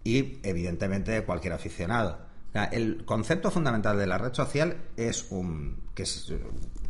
Y 0.03 0.39
evidentemente 0.43 1.13
de 1.13 1.25
cualquier 1.25 1.53
aficionado. 1.53 2.19
O 2.49 2.53
sea, 2.53 2.65
el 2.65 3.05
concepto 3.05 3.51
fundamental 3.51 3.99
de 3.99 4.07
la 4.07 4.17
red 4.17 4.33
social 4.33 4.79
es 4.97 5.27
un 5.31 5.77
que 5.95 6.05
es 6.05 6.33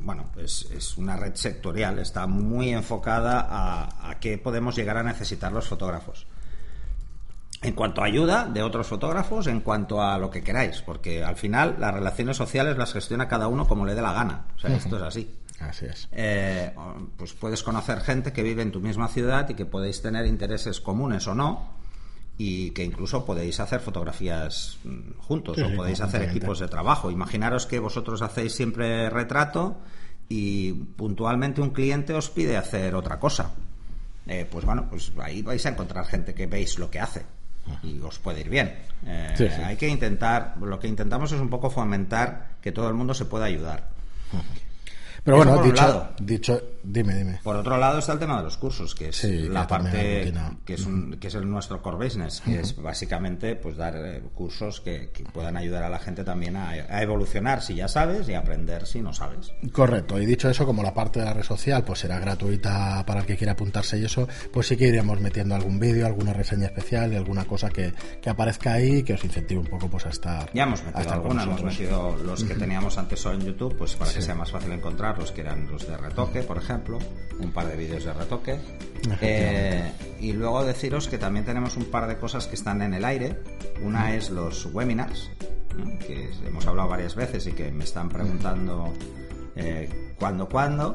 bueno 0.01 0.27
es, 0.37 0.69
es 0.73 0.97
una 0.97 1.17
red 1.17 1.35
sectorial, 1.35 1.99
está 1.99 2.29
muy 2.29 2.71
enfocada 2.71 3.41
a, 3.41 4.11
a 4.11 4.21
qué 4.21 4.39
podemos 4.39 4.77
llegar 4.77 4.97
a 4.97 5.03
necesitar 5.03 5.51
los 5.51 5.67
fotógrafos 5.67 6.27
en 7.63 7.75
cuanto 7.75 8.03
a 8.03 8.05
ayuda 8.05 8.47
de 8.47 8.63
otros 8.63 8.87
fotógrafos, 8.87 9.47
en 9.49 9.61
cuanto 9.61 10.01
a 10.01 10.17
lo 10.19 10.31
que 10.31 10.43
queráis, 10.43 10.81
porque 10.83 11.25
al 11.25 11.37
final 11.37 11.77
las 11.81 11.93
relaciones 11.93 12.37
sociales 12.37 12.79
las 12.79 12.93
gestiona 12.93 13.27
cada 13.27 13.49
uno 13.49 13.67
como 13.67 13.85
le 13.85 13.95
dé 13.95 14.03
la 14.03 14.13
gana. 14.13 14.45
O 14.57 14.61
sea, 14.61 14.75
esto 14.77 14.97
es 14.97 15.03
así. 15.03 15.35
Así 15.61 15.87
es. 15.87 16.09
Eh, 16.13 16.73
pues 17.17 17.33
puedes 17.33 17.63
conocer 17.63 18.01
gente 18.01 18.33
que 18.33 18.43
vive 18.43 18.63
en 18.63 18.73
tu 18.73 18.81
misma 18.81 19.09
ciudad 19.09 19.49
y 19.49 19.55
que 19.55 19.65
podéis 19.65 20.01
tener 20.03 20.27
intereses 20.27 20.81
comunes 20.81 21.27
o 21.27 21.35
no, 21.35 21.73
y 22.37 22.71
que 22.71 22.85
incluso 22.85 23.25
podéis 23.25 23.59
hacer 23.59 23.81
fotografías 23.81 24.79
mm, 24.85 25.19
juntos 25.19 25.57
Sí, 25.57 25.63
o 25.63 25.75
podéis 25.75 26.01
hacer 26.01 26.23
equipos 26.23 26.61
de 26.61 26.69
trabajo. 26.69 27.11
Imaginaros 27.11 27.67
que 27.67 27.81
vosotros 27.81 28.23
hacéis 28.23 28.55
siempre 28.55 29.11
retrato 29.11 29.79
y 30.29 30.73
puntualmente 30.73 31.61
un 31.61 31.71
cliente 31.71 32.15
os 32.15 32.31
pide 32.31 32.57
hacer 32.57 32.95
otra 32.95 33.19
cosa. 33.19 33.53
Eh, 34.27 34.47
pues 34.49 34.65
bueno, 34.65 34.87
pues 34.89 35.11
ahí 35.21 35.43
vais 35.43 35.65
a 35.67 35.71
encontrar 35.71 36.05
gente 36.05 36.35
que 36.35 36.47
veis 36.47 36.79
lo 36.79 36.91
que 36.91 37.01
hace 37.01 37.25
y 37.83 37.99
os 38.01 38.19
puede 38.19 38.41
ir 38.41 38.49
bien. 38.49 38.75
Eh, 39.05 39.35
Sí, 39.37 39.49
sí. 39.49 39.61
Hay 39.63 39.77
que 39.77 39.89
intentar, 39.89 40.57
lo 40.61 40.79
que 40.79 40.87
intentamos 40.89 41.33
es 41.33 41.41
un 41.41 41.51
poco 41.51 41.71
fomentar 41.71 42.57
que 42.61 42.73
todo 42.73 42.89
el 42.89 42.95
mundo 42.95 43.15
se 43.15 43.25
pueda 43.25 43.47
ayudar. 43.47 43.89
Pero 45.23 45.43
Eso 45.43 45.47
bueno, 45.51 45.63
dicho, 45.63 46.09
dicho, 46.21 46.63
dime, 46.93 47.15
dime. 47.15 47.41
Por 47.43 47.57
otro 47.57 47.77
lado 47.77 47.99
está 47.99 48.13
el 48.13 48.19
tema 48.19 48.39
de 48.39 48.45
los 48.45 48.57
cursos, 48.57 48.95
que 48.95 49.09
es 49.09 49.17
Sí, 49.17 49.49
la 49.49 49.67
parte 49.67 50.33
que 50.65 50.75
es 50.75 50.87
un, 50.87 51.19
que 51.19 51.29
es 51.29 51.35
el 51.35 51.49
nuestro 51.49 51.83
core 51.83 52.05
business, 52.07 52.41
que 52.41 52.61
es 52.61 52.77
básicamente 52.81 53.57
pues 53.57 53.77
dar 53.77 53.95
eh, 53.97 54.23
cursos 54.35 54.81
que, 54.81 55.11
que 55.11 55.25
puedan 55.25 55.57
ayudar 55.57 55.83
a 55.83 55.89
la 55.89 55.99
gente 55.99 56.25
también 56.25 56.57
a, 56.57 56.71
a 56.71 57.03
evolucionar 57.03 57.63
si 57.63 57.75
ya 57.75 57.89
sabes 57.89 58.29
y 58.29 58.35
aprender 58.35 58.87
si 58.87 59.01
no 59.01 59.13
sabes. 59.13 59.53
Correcto, 59.73 60.21
y 60.21 60.27
dicho 60.27 60.49
eso, 60.49 60.67
como 60.67 60.83
la 60.83 60.95
parte 60.95 61.21
de 61.21 61.27
la 61.27 61.35
red 61.35 61.43
social 61.45 61.85
pues 61.85 62.01
será 62.01 62.19
gratuita 62.19 63.05
para 63.07 63.21
el 63.21 63.27
que 63.27 63.37
quiera 63.37 63.53
apuntarse 63.53 63.99
y 63.99 64.05
eso, 64.05 64.29
pues 64.53 64.67
sí 64.67 64.77
que 64.77 64.89
iremos 64.89 65.21
metiendo 65.21 65.55
algún 65.55 65.79
vídeo, 65.79 66.07
alguna 66.07 66.33
reseña 66.33 66.67
especial 66.67 67.13
y 67.13 67.17
alguna 67.17 67.45
cosa 67.45 67.71
que, 67.71 67.93
que 68.21 68.31
aparezca 68.31 68.73
ahí 68.73 68.97
y 68.99 69.03
que 69.03 69.15
os 69.15 69.25
incentive 69.25 69.61
un 69.61 69.67
poco 69.67 69.89
pues 69.89 70.07
a 70.07 70.11
estar, 70.11 70.51
Ya 70.53 70.65
hemos 70.65 70.83
metido 70.85 71.13
alguna, 71.13 71.43
hemos 71.43 71.63
metido 71.63 72.17
los 72.17 72.45
que 72.45 72.55
teníamos 72.55 72.99
antes 72.99 73.21
solo 73.21 73.37
en 73.37 73.47
YouTube, 73.47 73.77
pues 73.77 73.95
para 73.95 74.13
que 74.13 74.23
sea 74.23 74.35
más 74.35 74.51
fácil 74.51 74.73
encontrarlos, 74.73 75.33
que 75.33 75.43
eran 75.43 75.71
los 75.71 75.87
de 75.87 75.97
retoque, 75.97 76.43
por 76.43 76.59
ejemplo, 76.59 76.78
un 77.41 77.53
par 77.53 77.67
de 77.69 77.77
vídeos 77.77 78.05
de 78.05 78.13
retoque. 78.13 78.59
Eh, 79.21 79.93
y 80.21 80.33
luego 80.33 80.65
deciros 80.65 81.09
que 81.09 81.19
también 81.19 81.45
tenemos 81.45 81.77
un 81.77 81.85
par 81.87 82.07
de 82.09 82.17
cosas 82.19 82.47
que 82.47 82.55
están 82.57 82.83
en 82.83 82.95
el 82.95 83.05
aire. 83.05 83.39
Una 83.83 84.15
es 84.15 84.31
los 84.31 84.67
webinars, 84.75 85.31
¿no? 85.77 85.99
que 86.01 86.31
hemos 86.47 86.67
hablado 86.67 86.89
varias 86.89 87.15
veces 87.15 87.47
y 87.47 87.53
que 87.53 87.71
me 87.71 87.85
están 87.85 88.09
preguntando 88.09 88.93
eh, 89.57 89.89
cuándo, 90.19 90.49
cuándo. 90.49 90.95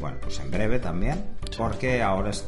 Bueno, 0.00 0.18
pues 0.22 0.38
en 0.40 0.50
breve 0.50 0.78
también, 0.78 1.24
porque 1.58 2.02
ahora 2.02 2.30
es- 2.30 2.46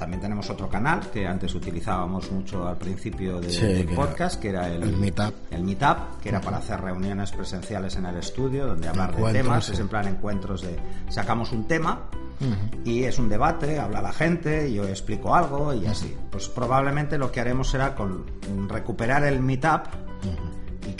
también 0.00 0.20
tenemos 0.20 0.50
otro 0.50 0.68
canal 0.68 1.00
que 1.12 1.26
antes 1.26 1.54
utilizábamos 1.54 2.32
mucho 2.32 2.66
al 2.66 2.76
principio 2.76 3.40
de- 3.40 3.50
Sí, 3.52 3.60
del 3.66 3.86
que 3.86 3.92
era 3.92 4.06
podcast, 4.06 4.40
que 4.40 4.48
era 4.48 4.66
el, 4.68 4.82
el 4.82 4.96
Meetup. 4.96 5.32
el 5.52 5.62
Meetup, 5.62 6.20
que 6.20 6.30
era 6.30 6.40
para 6.40 6.56
hacer 6.56 6.80
reuniones 6.80 7.30
presenciales 7.30 7.94
en 7.96 8.06
el 8.06 8.16
estudio, 8.16 8.66
donde 8.66 8.88
hablar 8.88 9.14
de 9.14 9.32
temas, 9.32 9.66
sí. 9.66 9.72
es 9.74 9.78
en 9.78 9.88
plan 9.88 10.08
encuentros 10.08 10.62
de 10.62 10.76
sacamos 11.08 11.52
un 11.52 11.68
tema 11.68 12.06
y 12.84 13.04
es 13.04 13.18
un 13.18 13.28
debate, 13.28 13.78
habla 13.78 14.00
la 14.00 14.12
gente, 14.12 14.72
yo 14.72 14.84
explico 14.88 15.34
algo 15.36 15.74
y 15.74 15.86
así. 15.86 16.16
Pues 16.30 16.48
probablemente 16.48 17.18
lo 17.18 17.30
que 17.30 17.40
haremos 17.40 17.68
será 17.68 17.94
con 17.94 18.24
recuperar 18.68 19.22
el 19.24 19.40
Meetup 19.40 19.82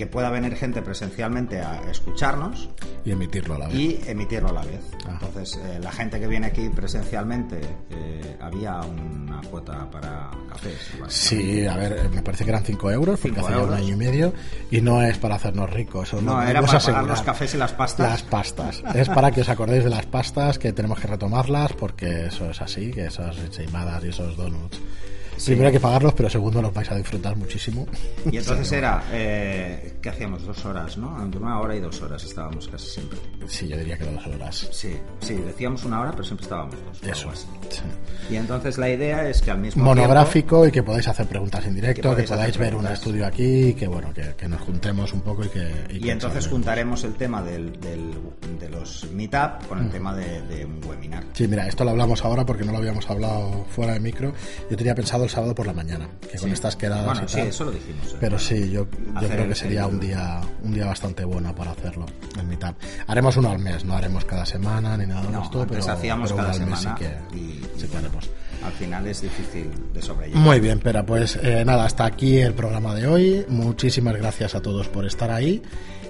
que 0.00 0.06
pueda 0.06 0.30
venir 0.30 0.56
gente 0.56 0.80
presencialmente 0.80 1.60
a 1.60 1.82
escucharnos 1.90 2.70
y 3.04 3.10
emitirlo 3.10 3.56
a 3.56 3.58
la 3.58 3.68
vez. 3.68 3.76
y 3.76 4.00
emitirlo 4.06 4.48
a 4.48 4.52
la 4.54 4.62
vez. 4.62 4.80
Ajá. 5.06 5.18
Entonces, 5.26 5.60
eh, 5.62 5.78
la 5.78 5.92
gente 5.92 6.18
que 6.18 6.26
viene 6.26 6.46
aquí 6.46 6.70
presencialmente, 6.70 7.60
eh, 7.90 8.38
había 8.40 8.80
una 8.80 9.42
cuota 9.42 9.90
para 9.90 10.30
cafés. 10.48 10.90
Sí, 11.08 11.66
a 11.66 11.76
ver, 11.76 12.08
me 12.08 12.22
parece 12.22 12.44
que 12.44 12.50
eran 12.50 12.64
5 12.64 12.90
euros, 12.90 13.20
porque 13.20 13.40
hace 13.40 13.54
un 13.54 13.74
año 13.74 13.92
y 13.92 13.96
medio, 13.96 14.32
y 14.70 14.80
no 14.80 15.02
es 15.02 15.18
para 15.18 15.34
hacernos 15.34 15.68
ricos. 15.68 16.14
No, 16.14 16.42
era 16.42 16.62
para 16.62 16.78
pagar 16.80 17.04
los 17.04 17.20
cafés 17.20 17.52
y 17.52 17.58
las 17.58 17.72
pastas. 17.74 18.10
Las 18.10 18.22
pastas. 18.22 18.82
es 18.94 19.08
para 19.10 19.30
que 19.32 19.42
os 19.42 19.50
acordéis 19.50 19.84
de 19.84 19.90
las 19.90 20.06
pastas, 20.06 20.58
que 20.58 20.72
tenemos 20.72 20.98
que 20.98 21.08
retomarlas, 21.08 21.74
porque 21.74 22.24
eso 22.28 22.48
es 22.48 22.62
así, 22.62 22.90
que 22.90 23.04
esas 23.04 23.36
encheimadas 23.36 24.02
y 24.02 24.08
esos 24.08 24.34
donuts 24.34 24.80
Primero 25.44 25.68
hay 25.68 25.72
que 25.72 25.80
pagarlos, 25.80 26.14
pero 26.14 26.28
segundo 26.28 26.60
los 26.60 26.72
vais 26.72 26.90
a 26.90 26.96
disfrutar 26.96 27.36
muchísimo. 27.36 27.86
Y 28.30 28.36
entonces 28.36 28.70
era, 28.72 29.04
eh, 29.12 29.94
¿qué 30.00 30.08
hacíamos? 30.08 30.44
Dos 30.44 30.64
horas, 30.64 30.96
¿no? 30.96 31.22
Entre 31.22 31.40
una 31.40 31.60
hora 31.60 31.76
y 31.76 31.80
dos 31.80 32.00
horas 32.02 32.24
estábamos 32.24 32.68
casi 32.68 32.88
siempre. 32.88 33.18
Sí, 33.46 33.68
yo 33.68 33.76
diría 33.76 33.96
que 33.96 34.04
dos 34.04 34.26
horas. 34.26 34.68
Sí, 34.72 34.96
sí, 35.20 35.34
decíamos 35.34 35.84
una 35.84 36.00
hora, 36.00 36.10
pero 36.12 36.24
siempre 36.24 36.44
estábamos 36.44 36.74
dos. 36.84 37.02
Eso. 37.02 37.30
Y 38.30 38.36
entonces 38.36 38.78
la 38.78 38.88
idea 38.88 39.28
es 39.28 39.42
que 39.42 39.50
al 39.50 39.58
mismo 39.58 39.84
Monográfico 39.84 40.66
y 40.66 40.70
que 40.72 40.82
podáis 40.82 41.08
hacer 41.08 41.26
preguntas 41.26 41.66
en 41.66 41.74
directo, 41.74 42.14
que, 42.14 42.22
podáis 42.22 42.56
ver 42.58 42.74
un 42.74 42.86
estudio 42.86 43.26
aquí, 43.26 43.68
y 43.68 43.74
que 43.74 43.86
bueno, 43.86 44.12
que, 44.12 44.48
nos 44.48 44.60
juntemos 44.62 45.12
un 45.12 45.20
poco 45.20 45.44
y 45.44 45.48
que... 45.48 45.70
Y, 45.90 46.10
entonces 46.10 46.48
juntaremos 46.48 47.04
el 47.04 47.14
tema 47.14 47.42
del, 47.42 47.72
de 47.80 48.68
los 48.68 49.10
meetup 49.12 49.66
con 49.68 49.78
el 49.78 49.84
mm. 49.86 49.90
tema 49.90 50.14
de, 50.14 50.64
un 50.64 50.80
webinar. 50.86 51.24
Sí, 51.32 51.46
mira, 51.46 51.66
esto 51.66 51.84
lo 51.84 51.90
hablamos 51.90 52.24
ahora 52.24 52.44
porque 52.44 52.64
no 52.64 52.72
lo 52.72 52.78
habíamos 52.78 53.08
hablado 53.08 53.64
fuera 53.70 53.94
de 53.94 54.00
micro. 54.00 54.32
Yo 54.70 54.76
tenía 54.76 54.94
pensado 54.94 55.28
sábado 55.28 55.54
por 55.54 55.66
la 55.66 55.72
mañana, 55.72 56.08
que 56.30 56.38
con 56.38 56.50
estas 56.50 56.76
quedadas 56.76 57.04
bueno, 57.04 57.28
sí, 57.28 57.40
eso 57.40 57.64
lo 57.64 57.72
dijimos. 57.72 58.12
¿eh? 58.12 58.16
Pero 58.20 58.38
sí, 58.38 58.70
yo, 58.70 58.86
yo 59.20 59.28
creo 59.28 59.48
que 59.48 59.54
sería 59.54 59.86
un 59.90 60.00
día 60.00 60.40
un 60.62 60.72
día 60.72 60.86
bastante 60.86 61.24
bueno 61.24 61.54
para 61.54 61.72
hacerlo 61.72 62.06
en 62.38 62.48
mitad. 62.48 62.74
Haremos 63.06 63.36
uno 63.36 63.50
al 63.50 63.58
mes, 63.58 63.84
no 63.84 63.94
haremos 63.94 64.24
cada 64.24 64.46
semana 64.46 64.96
ni 64.96 65.06
nada 65.06 65.22
de 65.22 65.42
esto, 65.42 65.66
pero 65.68 65.92
hacíamos 65.92 66.32
cada 66.32 66.54
semana 66.54 66.76
sí 66.76 66.88
que, 66.98 67.36
y, 67.36 67.60
sí 67.76 67.88
Al 68.64 68.72
final 68.72 69.06
es 69.06 69.22
difícil 69.22 69.70
de 69.92 70.02
sobrellevar. 70.02 70.42
Muy 70.42 70.60
bien, 70.60 70.80
pero 70.82 71.04
pues 71.04 71.38
eh, 71.42 71.64
nada, 71.64 71.84
hasta 71.84 72.04
aquí 72.04 72.38
el 72.38 72.54
programa 72.54 72.94
de 72.94 73.06
hoy. 73.06 73.44
Muchísimas 73.48 74.16
gracias 74.16 74.54
a 74.54 74.62
todos 74.62 74.88
por 74.88 75.06
estar 75.06 75.30
ahí. 75.30 75.62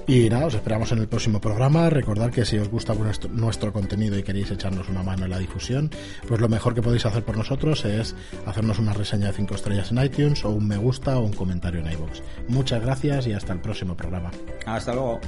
Y 0.07 0.29
nada, 0.29 0.47
os 0.47 0.55
esperamos 0.55 0.91
en 0.93 0.99
el 0.99 1.09
próximo 1.09 1.41
programa. 1.41 1.89
Recordad 1.91 2.31
que 2.31 2.45
si 2.45 2.59
os 2.59 2.69
gusta 2.69 2.95
nuestro, 3.31 3.73
contenido 3.73 4.19
y 4.19 4.23
queréis 4.23 4.51
echarnos 4.51 4.89
una 4.89 5.03
mano 5.03 5.25
en 5.25 5.31
la 5.31 5.39
difusión, 5.39 5.91
pues 6.27 6.41
lo 6.41 6.49
mejor 6.49 6.75
que 6.75 6.83
podéis 6.83 7.07
hacer 7.07 7.25
por 7.25 7.37
nosotros 7.37 7.85
es 7.85 8.17
hacernos 8.47 8.79
una 8.79 8.93
reseña 8.93 9.29
de 9.29 9.33
5 9.35 9.55
estrellas 9.55 9.91
en 9.93 10.03
iTunes 10.03 10.45
o 10.45 10.51
un 10.51 10.67
me 10.67 10.77
gusta 10.77 11.19
o 11.19 11.23
un 11.23 11.33
comentario 11.33 11.81
en 11.81 11.93
iVoox. 11.93 12.21
Muchas 12.49 12.83
gracias 12.83 13.27
y 13.27 13.33
hasta 13.33 13.53
el 13.53 13.61
próximo 13.61 13.97
programa. 13.97 14.31
Hasta 14.67 14.95
luego. 14.95 15.21